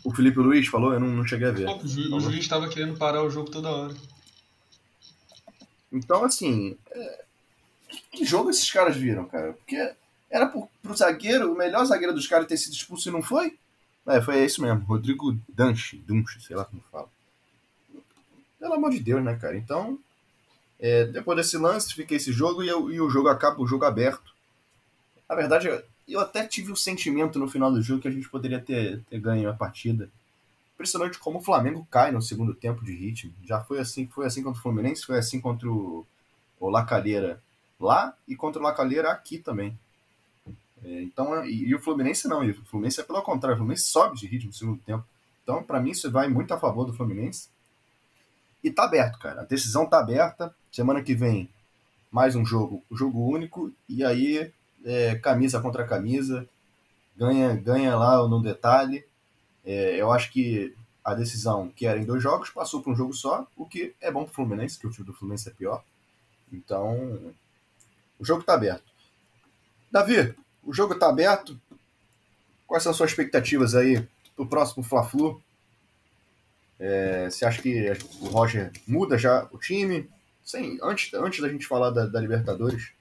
[0.05, 0.93] O Felipe Luiz falou?
[0.93, 1.69] Eu não, não cheguei a ver.
[1.69, 3.95] O, ju, o juiz estava querendo parar o jogo toda hora.
[5.93, 7.25] Então, assim, é...
[8.13, 9.53] que jogo esses caras viram, cara?
[9.55, 9.95] Porque
[10.31, 13.59] era pro, pro zagueiro, o melhor zagueiro dos caras ter sido expulso e não foi?
[14.07, 17.09] É, foi isso mesmo, Rodrigo Danche, Dunche, sei lá como fala.
[18.59, 19.57] Pelo amor de Deus, né, cara?
[19.57, 19.99] Então,
[20.79, 24.33] é, depois desse lance, fica esse jogo e, e, o jogo acaba, o jogo aberto.
[25.31, 25.69] Na verdade,
[26.09, 29.21] eu até tive o sentimento no final do jogo que a gente poderia ter, ter
[29.21, 30.11] ganho a partida.
[30.75, 33.33] Impressionante como o Flamengo cai no segundo tempo de ritmo.
[33.45, 36.05] Já foi assim, foi assim contra o Fluminense, foi assim contra o,
[36.59, 37.41] o Lacalheira
[37.79, 39.79] lá e contra o Lacalheira aqui também.
[40.83, 44.17] É, então, e, e, o Fluminense não, o Fluminense é pelo contrário, o Fluminense sobe
[44.17, 45.05] de ritmo no segundo tempo.
[45.45, 47.49] Então, para mim, isso vai muito a favor do Fluminense.
[48.65, 49.43] E tá aberto, cara.
[49.43, 50.53] A decisão tá aberta.
[50.73, 51.49] Semana que vem,
[52.11, 54.53] mais um jogo, jogo único, e aí
[54.85, 56.49] é, camisa contra camisa,
[57.17, 59.05] ganha, ganha lá no detalhe.
[59.65, 63.13] É, eu acho que a decisão, que era em dois jogos, passou para um jogo
[63.13, 65.83] só, o que é bom para o Fluminense, que o time do Fluminense é pior.
[66.53, 67.33] Então,
[68.19, 68.85] o jogo está aberto.
[69.91, 71.61] Davi, o jogo está aberto.
[72.67, 75.43] Quais são as suas expectativas aí para o próximo Fla-Flu?
[76.79, 77.91] É, você acha que
[78.21, 80.09] o Roger muda já o time?
[80.45, 83.00] Sim, antes, antes da gente falar da, da Libertadores, do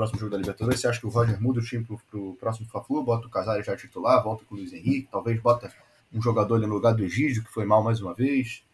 [0.00, 2.66] próximo jogo da Libertadores, você acha que o Roger muda o time pro, pro próximo
[2.70, 5.70] Fla-Flu, bota o Casares já titular, volta com o Luiz Henrique, talvez bota
[6.10, 8.64] um jogador ali no lugar do Egídio, que foi mal mais uma vez?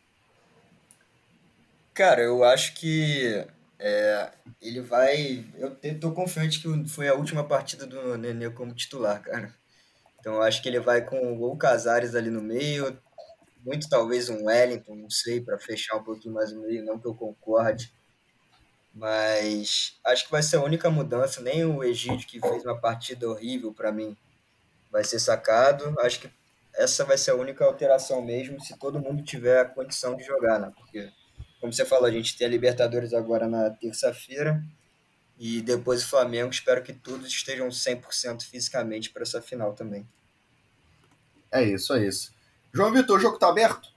[1.93, 3.45] Cara, eu acho que
[3.77, 4.31] é,
[4.63, 5.45] ele vai.
[5.59, 9.53] Eu tô confiante que foi a última partida do Nenê como titular, cara.
[10.21, 12.97] Então eu acho que ele vai com o Casares ali no meio,
[13.65, 17.07] muito talvez um Wellington, não sei, para fechar um pouquinho mais o meio, não que
[17.09, 17.93] eu concorde.
[18.97, 21.43] Mas acho que vai ser a única mudança.
[21.43, 24.17] Nem o Egídio, que fez uma partida horrível para mim,
[24.91, 25.95] vai ser sacado.
[26.01, 26.31] Acho que
[26.75, 30.59] essa vai ser a única alteração mesmo, se todo mundo tiver a condição de jogar,
[30.59, 30.73] né?
[30.75, 31.13] Porque,
[31.61, 34.65] como você falou, a gente tem a Libertadores agora na terça-feira.
[35.39, 40.09] E depois o Flamengo, espero que todos estejam 100% fisicamente para essa final também.
[41.53, 42.35] É isso, é isso.
[42.73, 43.91] João Vitor, o jogo tá aberto?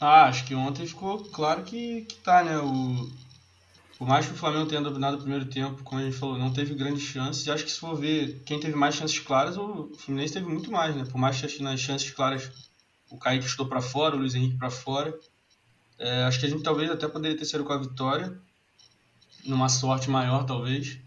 [0.00, 2.56] Ah, acho que ontem ficou claro que, que tá, né?
[2.58, 3.10] O,
[3.98, 6.52] por mais que o Flamengo tenha dominado o primeiro tempo, como a gente falou, não
[6.52, 7.44] teve grandes chances.
[7.44, 10.70] E acho que se for ver quem teve mais chances claras, o Fluminense teve muito
[10.70, 11.04] mais, né?
[11.04, 12.48] Por mais que nas chances claras
[13.10, 15.18] o Kaique estou para fora, o Luiz Henrique para fora.
[15.98, 18.40] É, acho que a gente talvez até poderia ter sido com a vitória,
[19.44, 21.00] numa sorte maior talvez.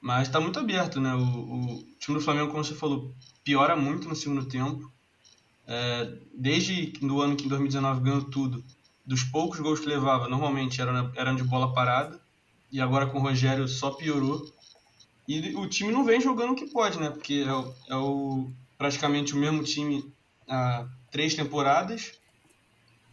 [0.00, 1.14] Mas está muito aberto, né?
[1.14, 4.90] O, o time do Flamengo, como você falou, piora muito no segundo tempo.
[5.66, 8.64] É, desde o ano que em 2019 ganhou tudo,
[9.04, 12.20] dos poucos gols que levava, normalmente eram, eram de bola parada,
[12.70, 14.52] e agora com o Rogério só piorou.
[15.26, 17.10] E o time não vem jogando o que pode, né?
[17.10, 20.12] Porque é, o, é o, praticamente o mesmo time
[20.48, 22.12] há três temporadas,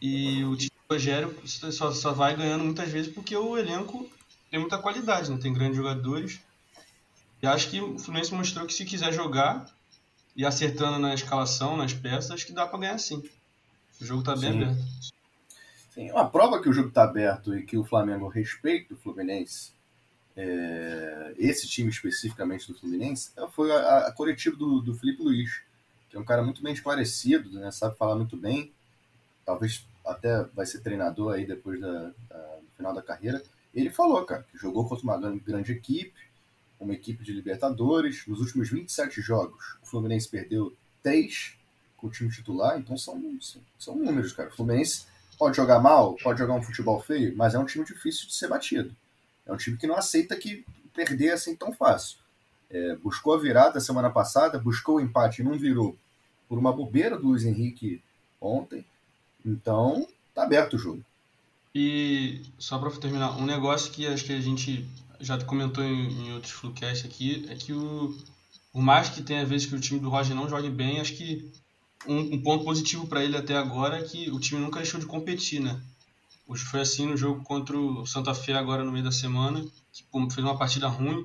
[0.00, 4.10] e o time do Rogério só, só vai ganhando muitas vezes porque o elenco
[4.50, 5.38] tem muita qualidade, né?
[5.40, 6.40] Tem grandes jogadores.
[7.40, 9.66] E acho que o Fluminense mostrou que se quiser jogar,
[10.34, 13.22] e acertando na escalação, nas peças, que dá para ganhar sim.
[14.00, 14.62] O jogo tá bem sim.
[14.62, 14.82] aberto.
[15.92, 19.72] Sim, uma prova que o jogo tá aberto e que o Flamengo respeita o Fluminense,
[20.34, 25.60] é, esse time especificamente do Fluminense, é, foi a, a coletiva do, do Felipe Luiz,
[26.08, 28.72] que é um cara muito bem esclarecido, né, sabe falar muito bem,
[29.44, 33.42] talvez até vai ser treinador aí depois da, da, do final da carreira.
[33.74, 36.14] Ele falou, cara, que jogou contra uma grande equipe,
[36.82, 38.26] uma equipe de Libertadores.
[38.26, 41.54] Nos últimos 27 jogos, o Fluminense perdeu 3
[41.96, 43.22] com o time titular, então são,
[43.78, 44.48] são, números, cara.
[44.48, 45.06] O Fluminense
[45.38, 48.48] pode jogar mal, pode jogar um futebol feio, mas é um time difícil de ser
[48.48, 48.94] batido.
[49.46, 50.64] É um time que não aceita que
[50.94, 52.18] perder assim tão fácil.
[52.70, 55.96] É, buscou a virada semana passada, buscou o empate e não virou
[56.48, 58.02] por uma bobeira do Luiz Henrique
[58.40, 58.84] ontem.
[59.44, 61.04] Então, tá aberto o jogo.
[61.74, 64.86] E só para terminar, um negócio que acho que a gente
[65.22, 68.16] já comentou em, em outros Flucast aqui, é que o,
[68.72, 71.52] por mais que tenha vezes que o time do Roger não jogue bem, acho que
[72.06, 75.06] um, um ponto positivo para ele até agora é que o time nunca deixou de
[75.06, 75.80] competir, né?
[76.46, 80.04] Hoje foi assim no jogo contra o Santa Fé agora no meio da semana, que
[80.34, 81.24] fez uma partida ruim,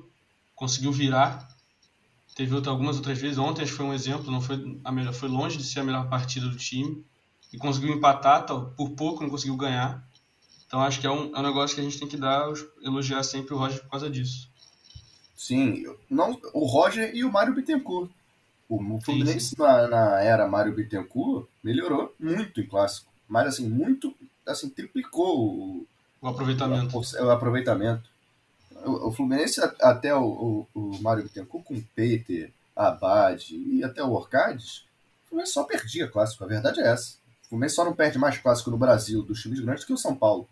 [0.54, 1.48] conseguiu virar.
[2.36, 5.12] Teve outra, algumas outras vezes, ontem acho que foi um exemplo, não foi a melhor,
[5.12, 7.04] foi longe de ser a melhor partida do time
[7.52, 10.07] e conseguiu empatar, tal, por pouco não conseguiu ganhar.
[10.68, 12.46] Então acho que é um, é um negócio que a gente tem que dar,
[12.82, 14.48] elogiar sempre o Roger por causa disso.
[15.34, 18.10] Sim, não, o Roger e o Mário Bittencourt.
[18.68, 23.10] O Fluminense na, na, era Mário Bittencourt melhorou muito em clássico.
[23.26, 24.14] Mas assim, muito,
[24.46, 25.86] assim, triplicou o,
[26.20, 26.98] o aproveitamento.
[26.98, 28.10] O, o aproveitamento.
[28.84, 34.12] O, o, Fluminense até o, o, Mário Bittencourt com o Peter, Abad e até o
[34.12, 34.84] Orcades,
[35.24, 37.14] o Fluminense só perdia clássico, a verdade é essa.
[37.44, 40.14] O Fluminense só não perde mais clássico no Brasil dos times grandes que o São
[40.14, 40.46] Paulo.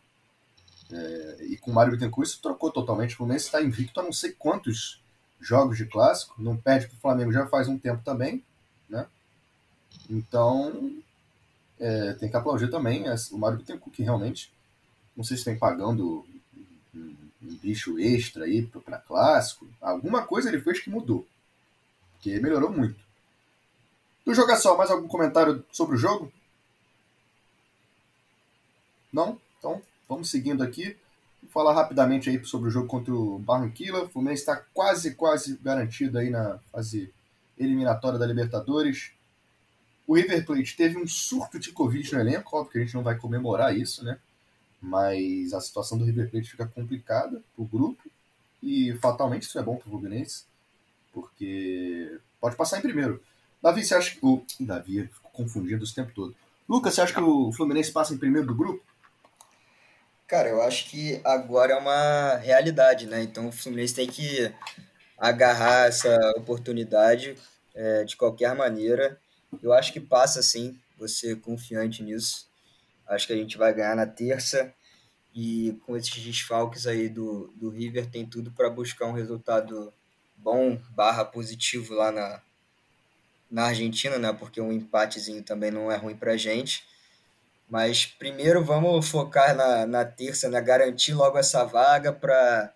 [0.92, 3.14] É, e com o Mário Bittencourt isso trocou totalmente.
[3.14, 5.00] O Fluminense está invicto a não sei quantos
[5.40, 8.42] jogos de clássico, não perde para o Flamengo já faz um tempo também,
[8.88, 9.06] né?
[10.08, 10.96] Então,
[11.78, 14.52] é, tem que aplaudir também o Mário Bittencourt, que realmente,
[15.16, 16.24] não sei se vem pagando
[16.94, 21.26] um, um bicho extra aí para clássico, alguma coisa ele fez que mudou,
[22.20, 22.98] que melhorou muito.
[24.24, 26.32] Do Jogação, mais algum comentário sobre o jogo?
[29.12, 29.40] Não?
[29.58, 30.96] Então, vamos seguindo aqui.
[31.42, 34.02] Vou falar rapidamente aí sobre o jogo contra o Barranquilla.
[34.02, 37.12] O Fluminense está quase, quase garantido aí na fase
[37.58, 39.12] eliminatória da Libertadores.
[40.06, 43.02] O River Plate teve um surto de Covid no elenco, óbvio que a gente não
[43.02, 44.18] vai comemorar isso, né?
[44.80, 48.02] Mas a situação do River Plate fica complicada para o grupo
[48.62, 50.44] e fatalmente isso é bom para o Fluminense,
[51.12, 53.20] porque pode passar em primeiro.
[53.60, 54.24] Davi, você acha que.
[54.24, 54.44] O...
[54.60, 56.36] Davi, fico confundindo esse tempo todo.
[56.68, 58.84] Lucas, você acha que o Fluminense passa em primeiro do grupo?
[60.26, 63.22] Cara, eu acho que agora é uma realidade, né?
[63.22, 64.52] Então o Fluminense tem que
[65.16, 67.36] agarrar essa oportunidade
[67.74, 69.20] é, de qualquer maneira.
[69.62, 72.48] Eu acho que passa sim, você confiante nisso.
[73.06, 74.72] Acho que a gente vai ganhar na terça.
[75.34, 79.92] E com esses desfalques aí do, do River, tem tudo para buscar um resultado
[80.36, 82.42] bom barra positivo lá na,
[83.50, 84.32] na Argentina, né?
[84.32, 86.84] Porque um empatezinho também não é ruim pra gente.
[87.68, 90.60] Mas primeiro vamos focar na, na terça, né?
[90.60, 92.72] Garantir logo essa vaga para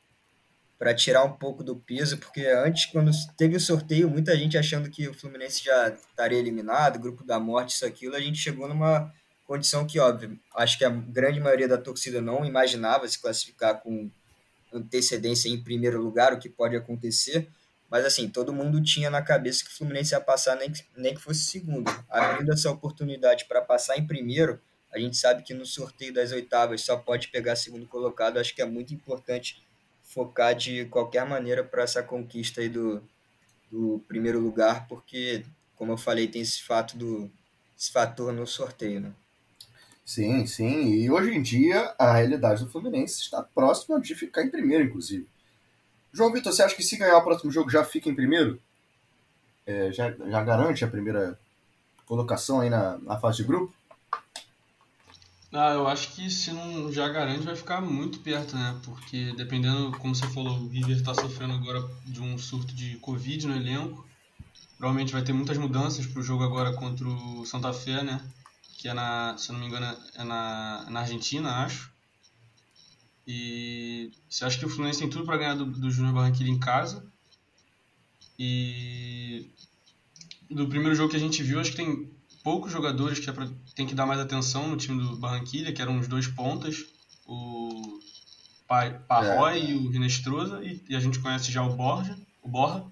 [0.79, 4.89] para tirar um pouco do peso, porque antes, quando teve o sorteio, muita gente achando
[4.89, 9.13] que o Fluminense já estaria eliminado, grupo da morte, isso, aquilo, a gente chegou numa
[9.47, 14.11] condição que, óbvio, acho que a grande maioria da torcida não imaginava se classificar com
[14.73, 17.47] antecedência em primeiro lugar, o que pode acontecer,
[17.91, 21.13] mas assim, todo mundo tinha na cabeça que o Fluminense ia passar nem que, nem
[21.13, 21.91] que fosse segundo.
[22.09, 24.59] Abrindo essa oportunidade para passar em primeiro,
[24.93, 28.39] a gente sabe que no sorteio das oitavas só pode pegar segundo colocado.
[28.39, 29.63] Acho que é muito importante
[30.03, 33.03] focar de qualquer maneira para essa conquista aí do,
[33.71, 35.45] do primeiro lugar, porque,
[35.77, 37.31] como eu falei, tem esse fato do
[37.79, 39.13] esse fator no sorteio, né?
[40.05, 40.93] Sim, sim.
[40.93, 45.27] E hoje em dia a realidade do Fluminense está próxima de ficar em primeiro, inclusive.
[46.13, 48.61] João Vitor, você acha que se ganhar o próximo jogo já fica em primeiro?
[49.65, 51.39] É, já, já garante a primeira
[52.05, 53.73] colocação aí na, na fase de grupo?
[55.53, 58.81] Ah, eu acho que se não já garante, vai ficar muito perto, né?
[58.85, 63.49] Porque dependendo, como você falou, o River está sofrendo agora de um surto de Covid
[63.49, 64.07] no elenco.
[64.79, 68.21] Provavelmente vai ter muitas mudanças para o jogo agora contra o Santa Fé, né?
[68.79, 71.93] Que é na, se eu não me engano, é na, na Argentina, acho.
[73.27, 76.61] E você acha que o Fluminense tem tudo para ganhar do, do Júnior Barranquilla em
[76.61, 77.05] casa.
[78.39, 79.51] E
[80.49, 82.11] do primeiro jogo que a gente viu, acho que tem
[82.43, 85.83] poucos jogadores que é pra, tem que dar mais atenção no time do Barranquilla, que
[85.83, 86.85] eram os dois pontas,
[87.27, 88.01] o
[89.07, 89.65] Parroy é.
[89.71, 92.85] e o Rinestrosa, e, e, a gente conhece já o Borja, o Borra.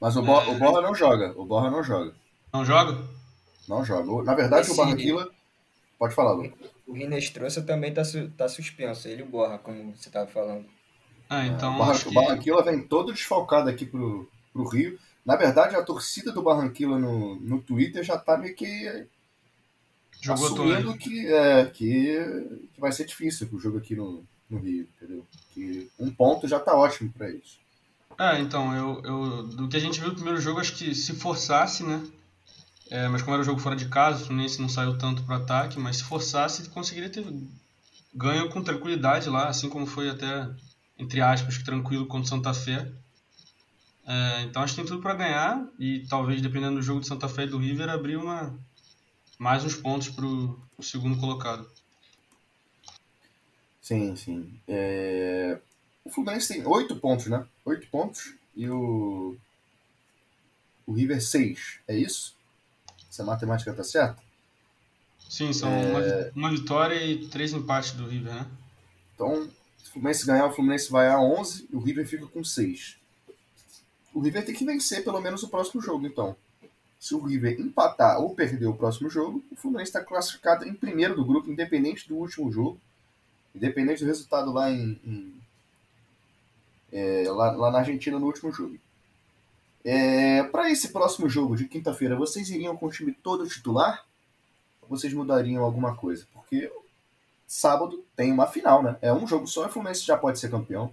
[0.00, 0.48] Mas o, Bo é...
[0.48, 2.14] o Borra não joga, o Borra não joga.
[2.52, 3.02] Não joga?
[3.68, 4.22] Não joga.
[4.22, 4.72] Na verdade, Esse...
[4.72, 5.28] o Barranquilla...
[5.98, 6.52] Pode falar, Lu.
[6.86, 8.02] O Rinestrosa também tá,
[8.36, 10.66] tá suspenso, ele e o Borra, como você estava falando.
[11.28, 11.72] Ah, então.
[11.72, 12.08] É, o, Barra, que...
[12.08, 14.98] o Barranquilla vem todo desfalcado aqui pro, pro Rio.
[15.26, 19.06] Na verdade, a torcida do Barranquilla no, no Twitter já tá meio que
[20.20, 24.88] Jogou assumindo que, é, que, que, vai ser difícil o jogo aqui no, no Rio,
[24.96, 25.26] entendeu?
[25.52, 27.58] Que um ponto já tá ótimo para eles.
[28.18, 31.12] É, então, eu, eu, do que a gente viu no primeiro jogo, acho que se
[31.12, 32.02] forçasse, né?
[32.90, 35.36] É, mas como era um jogo fora de casa, o Fluminense não saiu tanto para
[35.36, 37.26] ataque, mas se forçasse, conseguiria ter
[38.14, 40.48] ganho com tranquilidade lá, assim como foi até,
[40.98, 42.90] entre aspas, tranquilo contra o Santa Fé.
[44.06, 47.28] É, então acho que tem tudo para ganhar e talvez, dependendo do jogo de Santa
[47.28, 48.56] Fé e do River, abrir uma,
[49.36, 51.68] mais uns pontos para o segundo colocado.
[53.82, 54.60] Sim, sim.
[54.68, 55.58] É...
[56.04, 57.44] O Fluminense tem oito pontos, né?
[57.64, 59.36] Oito pontos e o,
[60.86, 62.36] o River seis, é isso?
[63.10, 64.22] Se a matemática tá certa?
[65.28, 65.86] Sim, são é...
[65.86, 68.46] uma, uma, vitória e três empates do River, né?
[69.14, 72.44] Então, se o Fluminense ganhar, o Fluminense vai a 11 e o River fica com
[72.44, 72.98] 6.
[74.16, 76.34] O River tem que vencer pelo menos o próximo jogo, então.
[76.98, 81.14] Se o River empatar ou perder o próximo jogo, o Fluminense está classificado em primeiro
[81.14, 82.80] do grupo, independente do último jogo,
[83.54, 85.42] independente do resultado lá em, em
[86.90, 88.78] é, lá, lá, na Argentina no último jogo.
[89.84, 94.02] É, Para esse próximo jogo de quinta-feira, vocês iriam com o time todo titular?
[94.80, 96.26] Ou vocês mudariam alguma coisa?
[96.32, 96.72] Porque
[97.46, 98.96] sábado tem uma final, né?
[99.02, 100.90] É um jogo só e o Fluminense já pode ser campeão.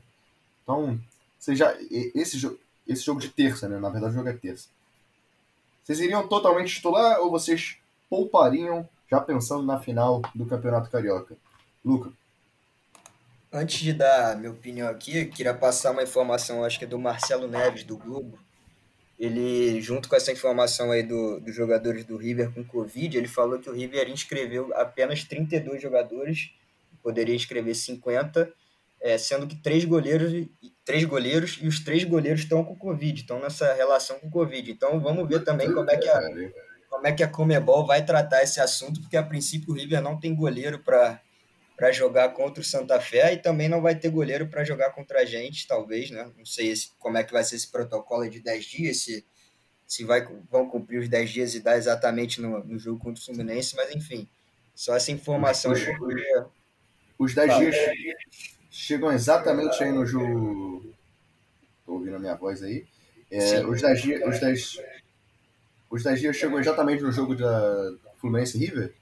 [0.61, 0.99] Então,
[1.39, 3.80] você já, esse, jogo esse jogo de terça, né?
[3.80, 4.70] Na verdade, o jogo é terça.
[5.84, 7.78] Vocês iriam totalmente titular ou vocês
[8.10, 11.36] poupariam já pensando na final do Campeonato Carioca?
[11.84, 12.12] Luca.
[13.52, 17.48] Antes de dar minha opinião aqui, queria passar uma informação, acho que é do Marcelo
[17.48, 18.40] Neves, do Globo.
[19.20, 23.60] Ele, junto com essa informação aí do, dos jogadores do River com Covid, ele falou
[23.60, 26.50] que o River inscreveu apenas 32 jogadores,
[27.04, 28.52] poderia inscrever 50,
[29.04, 30.47] é, sendo que três goleiros,
[30.86, 34.72] três goleiros e os três goleiros estão com Covid, estão nessa relação com Covid.
[34.72, 36.22] Então vamos ver também como é que a,
[36.89, 40.18] como é que a Comebol vai tratar esse assunto, porque a princípio o River não
[40.18, 41.22] tem goleiro para
[41.76, 45.22] para jogar contra o Santa Fé e também não vai ter goleiro para jogar contra
[45.22, 46.32] a gente, talvez, né?
[46.38, 49.26] Não sei esse, como é que vai ser esse protocolo de 10 dias, se,
[49.88, 53.26] se vai, vão cumprir os 10 dias e dar exatamente no, no jogo contra o
[53.26, 54.30] Fluminense, mas enfim,
[54.76, 55.72] só essa informação.
[55.72, 56.45] Os, os,
[57.18, 57.76] os 10 dias
[58.84, 60.94] chegam exatamente aí no jogo.
[61.86, 62.86] Tô ouvindo a minha voz aí.
[63.32, 64.22] É, os 10 dias.
[64.28, 64.78] Os 10,
[65.90, 68.94] os 10 dias chegam exatamente no jogo da Fluminense River?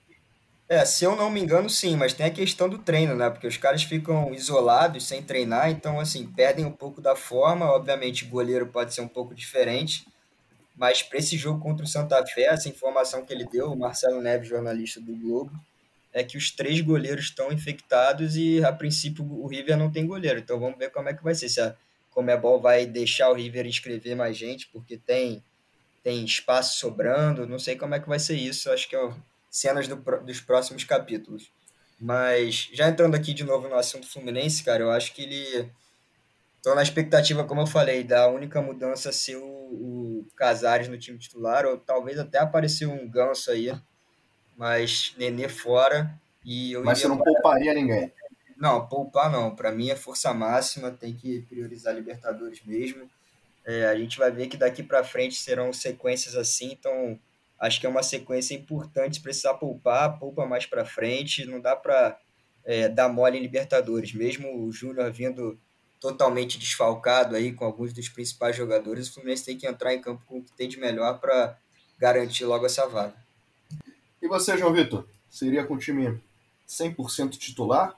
[0.69, 3.29] É, se eu não me engano, sim, mas tem a questão do treino, né?
[3.29, 7.65] Porque os caras ficam isolados, sem treinar, então, assim, perdem um pouco da forma.
[7.65, 10.07] Obviamente, o goleiro pode ser um pouco diferente,
[10.77, 14.21] mas para esse jogo contra o Santa Fé, essa informação que ele deu, o Marcelo
[14.21, 15.51] Neves, jornalista do Globo,
[16.13, 20.39] é que os três goleiros estão infectados e, a princípio, o River não tem goleiro.
[20.39, 21.49] Então, vamos ver como é que vai ser.
[21.49, 21.75] Se a
[22.09, 25.43] Comebol vai deixar o River inscrever mais gente, porque tem,
[26.03, 27.47] tem espaço sobrando.
[27.47, 28.69] Não sei como é que vai ser isso.
[28.69, 29.13] Acho que é
[29.49, 31.51] cenas do, dos próximos capítulos.
[31.99, 35.69] Mas já entrando aqui de novo no assunto Fluminense, cara, eu acho que ele.
[36.63, 41.17] Tô na expectativa, como eu falei, da única mudança ser o, o Casares no time
[41.17, 43.71] titular, ou talvez até aparecer um ganso aí,
[44.61, 46.13] mas Nenê fora.
[46.45, 48.13] E mas você não pouparia ninguém?
[48.55, 49.55] Não, poupar não.
[49.55, 53.09] Para mim é força máxima, tem que priorizar Libertadores mesmo.
[53.65, 57.19] É, a gente vai ver que daqui para frente serão sequências assim, então
[57.59, 59.15] acho que é uma sequência importante.
[59.15, 61.43] Se precisar poupar, poupa mais para frente.
[61.43, 62.15] Não dá para
[62.63, 64.13] é, dar mole em Libertadores.
[64.13, 65.59] Mesmo o Júnior vindo
[65.99, 70.23] totalmente desfalcado aí com alguns dos principais jogadores, o Fluminense tem que entrar em campo
[70.27, 71.57] com o que tem de melhor para
[71.97, 73.15] garantir logo essa vaga.
[74.21, 75.05] E você, João Vitor?
[75.29, 76.21] Seria com o time
[76.67, 77.95] 100% titular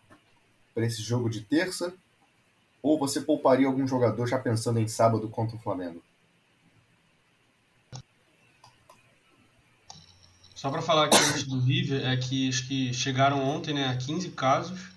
[0.73, 1.93] para esse jogo de terça?
[2.81, 6.01] Ou você pouparia algum jogador já pensando em sábado contra o Flamengo?
[10.55, 13.97] Só para falar aqui antes do River, é que acho que chegaram ontem né, a
[13.97, 14.93] 15 casos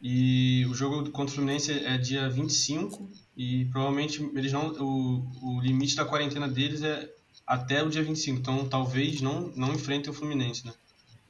[0.00, 3.06] e o jogo contra o Fluminense é dia 25
[3.36, 7.10] e provavelmente eles não o, o limite da quarentena deles é
[7.46, 10.72] até o dia 25, então talvez não, não enfrentem o Fluminense, né?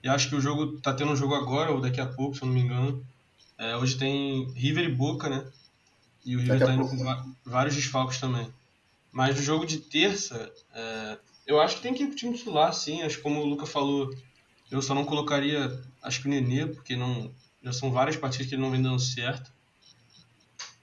[0.03, 2.43] E acho que o jogo tá tendo um jogo agora ou daqui a pouco, se
[2.43, 3.05] eu não me engano.
[3.57, 5.47] É, hoje tem River e Boca, né?
[6.25, 8.53] E o River tá indo com vários desfalques também.
[9.11, 12.73] Mas no jogo de terça, é, eu acho que tem que ir pro time titular,
[12.73, 13.03] sim.
[13.03, 14.15] Acho que como o Luca falou,
[14.71, 18.55] eu só não colocaria, acho que o Nenê, porque não, já são várias partidas que
[18.55, 19.53] ele não vem dando certo.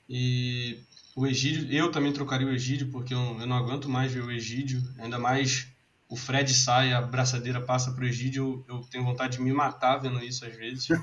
[0.10, 0.80] E
[1.16, 4.32] o Egídio, eu também trocaria o Egídio, porque eu, eu não aguento mais ver o
[4.32, 5.68] Egídio, ainda mais
[6.10, 9.98] o Fred sai, a braçadeira passa pro Egídio, eu, eu tenho vontade de me matar
[9.98, 10.88] vendo isso às vezes.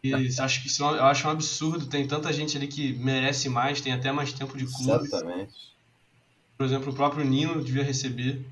[0.00, 3.48] E acho que isso, é eu acho um absurdo, tem tanta gente ali que merece
[3.48, 5.04] mais, tem até mais tempo de clube.
[5.04, 5.52] Exatamente
[6.58, 8.44] por exemplo, o próprio Nino devia receber,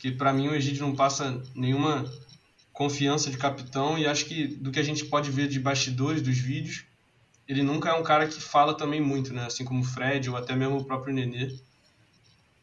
[0.00, 2.10] que para mim o Egídio não passa nenhuma
[2.72, 6.38] confiança de capitão e acho que do que a gente pode ver de bastidores dos
[6.38, 6.86] vídeos,
[7.50, 9.46] ele nunca é um cara que fala também muito, né?
[9.46, 11.58] Assim como o Fred ou até mesmo o próprio Nenê.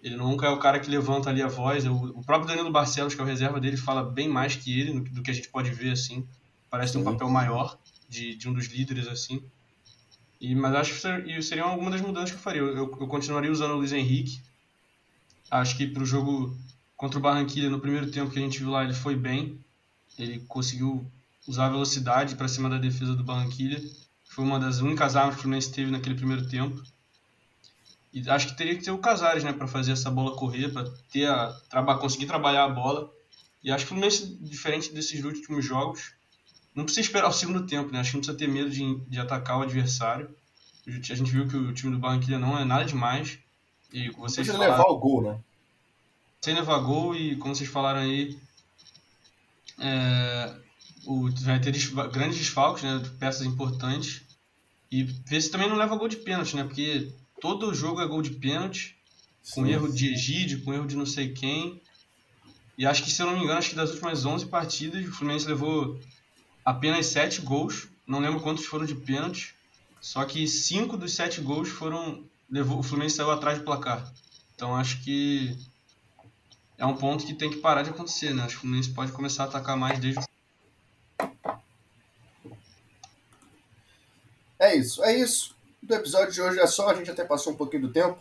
[0.01, 1.85] Ele nunca é o cara que levanta ali a voz.
[1.85, 5.21] O próprio Danilo Barcelos, que é o reserva dele, fala bem mais que ele, do
[5.21, 6.25] que a gente pode ver, assim.
[6.69, 7.77] Parece ter um papel maior
[8.07, 9.43] de, de um dos líderes, assim.
[10.39, 12.61] E, mas acho que seriam algumas das mudanças que eu faria.
[12.61, 14.39] Eu, eu continuaria usando o Luiz Henrique,
[15.49, 16.55] Acho que para o jogo
[16.95, 19.59] contra o Barranquilla, no primeiro tempo que a gente viu lá, ele foi bem.
[20.17, 21.09] Ele conseguiu
[21.47, 23.79] usar a velocidade para cima da defesa do Barranquilla.
[24.37, 26.79] Foi uma das únicas armas que o Fluminense teve naquele primeiro tempo.
[28.13, 30.87] E acho que teria que ter o Casares, né, para fazer essa bola correr, para
[31.11, 33.11] ter a traba, conseguir trabalhar a bola.
[33.63, 36.13] E acho que o Fluminense, diferente desses últimos jogos,
[36.75, 37.99] não precisa esperar o segundo tempo, né?
[37.99, 40.29] Acho que não precisa ter medo de, de atacar o adversário.
[40.87, 43.39] A gente viu que o time do Barranquilla não é nada demais.
[43.91, 45.39] E vocês Precisa falaram, levar o gol, né?
[46.41, 48.39] Sem levar gol e como vocês falaram aí,
[49.79, 50.55] é,
[51.07, 51.71] o, vai ter
[52.11, 53.01] grandes desfalques, né?
[53.17, 54.26] Peças importantes.
[54.91, 56.63] E ver se também não leva gol de pênalti, né?
[56.63, 57.11] Porque
[57.41, 58.95] todo jogo é gol de pênalti,
[59.53, 59.71] com Sim.
[59.71, 61.81] erro de Egídio, com erro de não sei quem.
[62.77, 65.11] E acho que, se eu não me engano, acho que das últimas 11 partidas, o
[65.11, 65.99] Fluminense levou
[66.63, 67.87] apenas 7 gols.
[68.05, 69.55] Não lembro quantos foram de pênalti.
[69.99, 74.11] Só que 5 dos 7 gols foram levou, o Fluminense saiu atrás do placar.
[74.55, 75.57] Então acho que
[76.77, 78.43] é um ponto que tem que parar de acontecer, né?
[78.43, 80.26] Acho que o Fluminense pode começar a atacar mais desde
[84.59, 85.55] É, isso, é isso.
[85.81, 88.17] Do episódio de hoje é só, a gente até passou um pouquinho do tempo.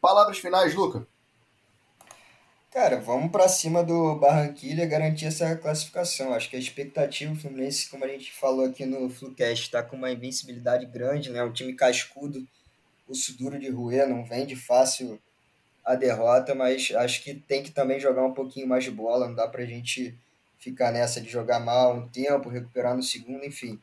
[0.00, 1.06] Palavras finais, Luca.
[2.70, 6.34] Cara, vamos para cima do Barranquilha garantir essa classificação.
[6.34, 9.96] Acho que a expectativa do Fluminense, como a gente falou aqui no Flucast, está com
[9.96, 11.42] uma invencibilidade grande, né?
[11.42, 12.46] Um time cascudo,
[13.08, 15.18] o duro de ruê, não vende fácil
[15.84, 19.34] a derrota, mas acho que tem que também jogar um pouquinho mais de bola, não
[19.34, 20.14] dá pra gente
[20.58, 23.80] ficar nessa de jogar mal um tempo, recuperar no segundo, enfim.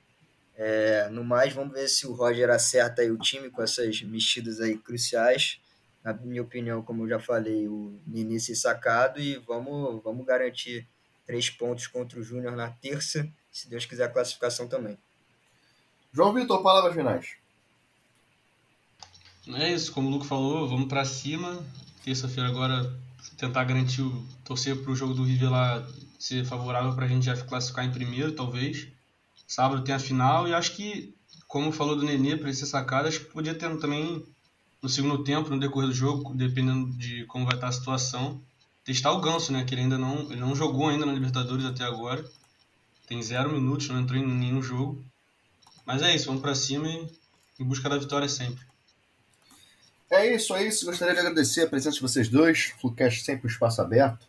[0.58, 4.62] É, no mais, vamos ver se o Roger acerta aí o time com essas mexidas
[4.62, 5.60] aí cruciais.
[6.04, 10.88] Na minha opinião, como eu já falei, o Ninice sacado e vamos, vamos garantir
[11.26, 14.98] três pontos contra o Júnior na terça, se Deus quiser a classificação também.
[16.14, 17.36] João Vitor, palavras finais.
[19.48, 21.64] É isso, como o Luco falou, vamos para cima.
[22.04, 22.98] Terça-feira agora
[23.38, 25.88] tentar garantir o torcer para o jogo do River lá
[26.18, 28.88] ser favorável para a gente já classificar em primeiro, talvez.
[29.48, 31.14] Sábado tem a final e acho que,
[31.48, 34.26] como falou do Nenê, para ele ser sacado, acho que podia ter também
[34.82, 38.42] no segundo tempo, no decorrer do jogo, dependendo de como vai estar a situação,
[38.84, 39.64] testar o Ganso, né?
[39.64, 42.24] Que ele ainda não, ele não jogou ainda na Libertadores até agora.
[43.08, 45.04] Tem zero minutos, não entrou em nenhum jogo.
[45.86, 47.08] Mas é isso, vamos para cima e
[47.60, 48.64] em busca da vitória sempre.
[50.10, 50.86] É isso, é isso.
[50.86, 52.74] Gostaria de agradecer a presença de vocês dois.
[52.80, 54.28] Flucast sempre um espaço aberto.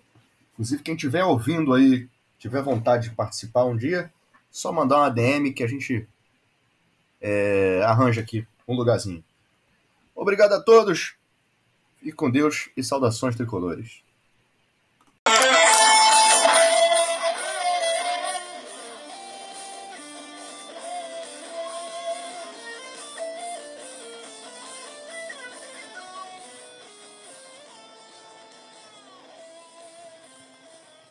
[0.52, 2.08] Inclusive, quem estiver ouvindo aí,
[2.38, 4.10] tiver vontade de participar um dia,
[4.56, 6.08] só mandar uma DM que a gente
[7.20, 9.22] é, arranja aqui um lugarzinho.
[10.14, 11.14] Obrigado a todos.
[11.98, 14.02] Fique com Deus e saudações tricolores.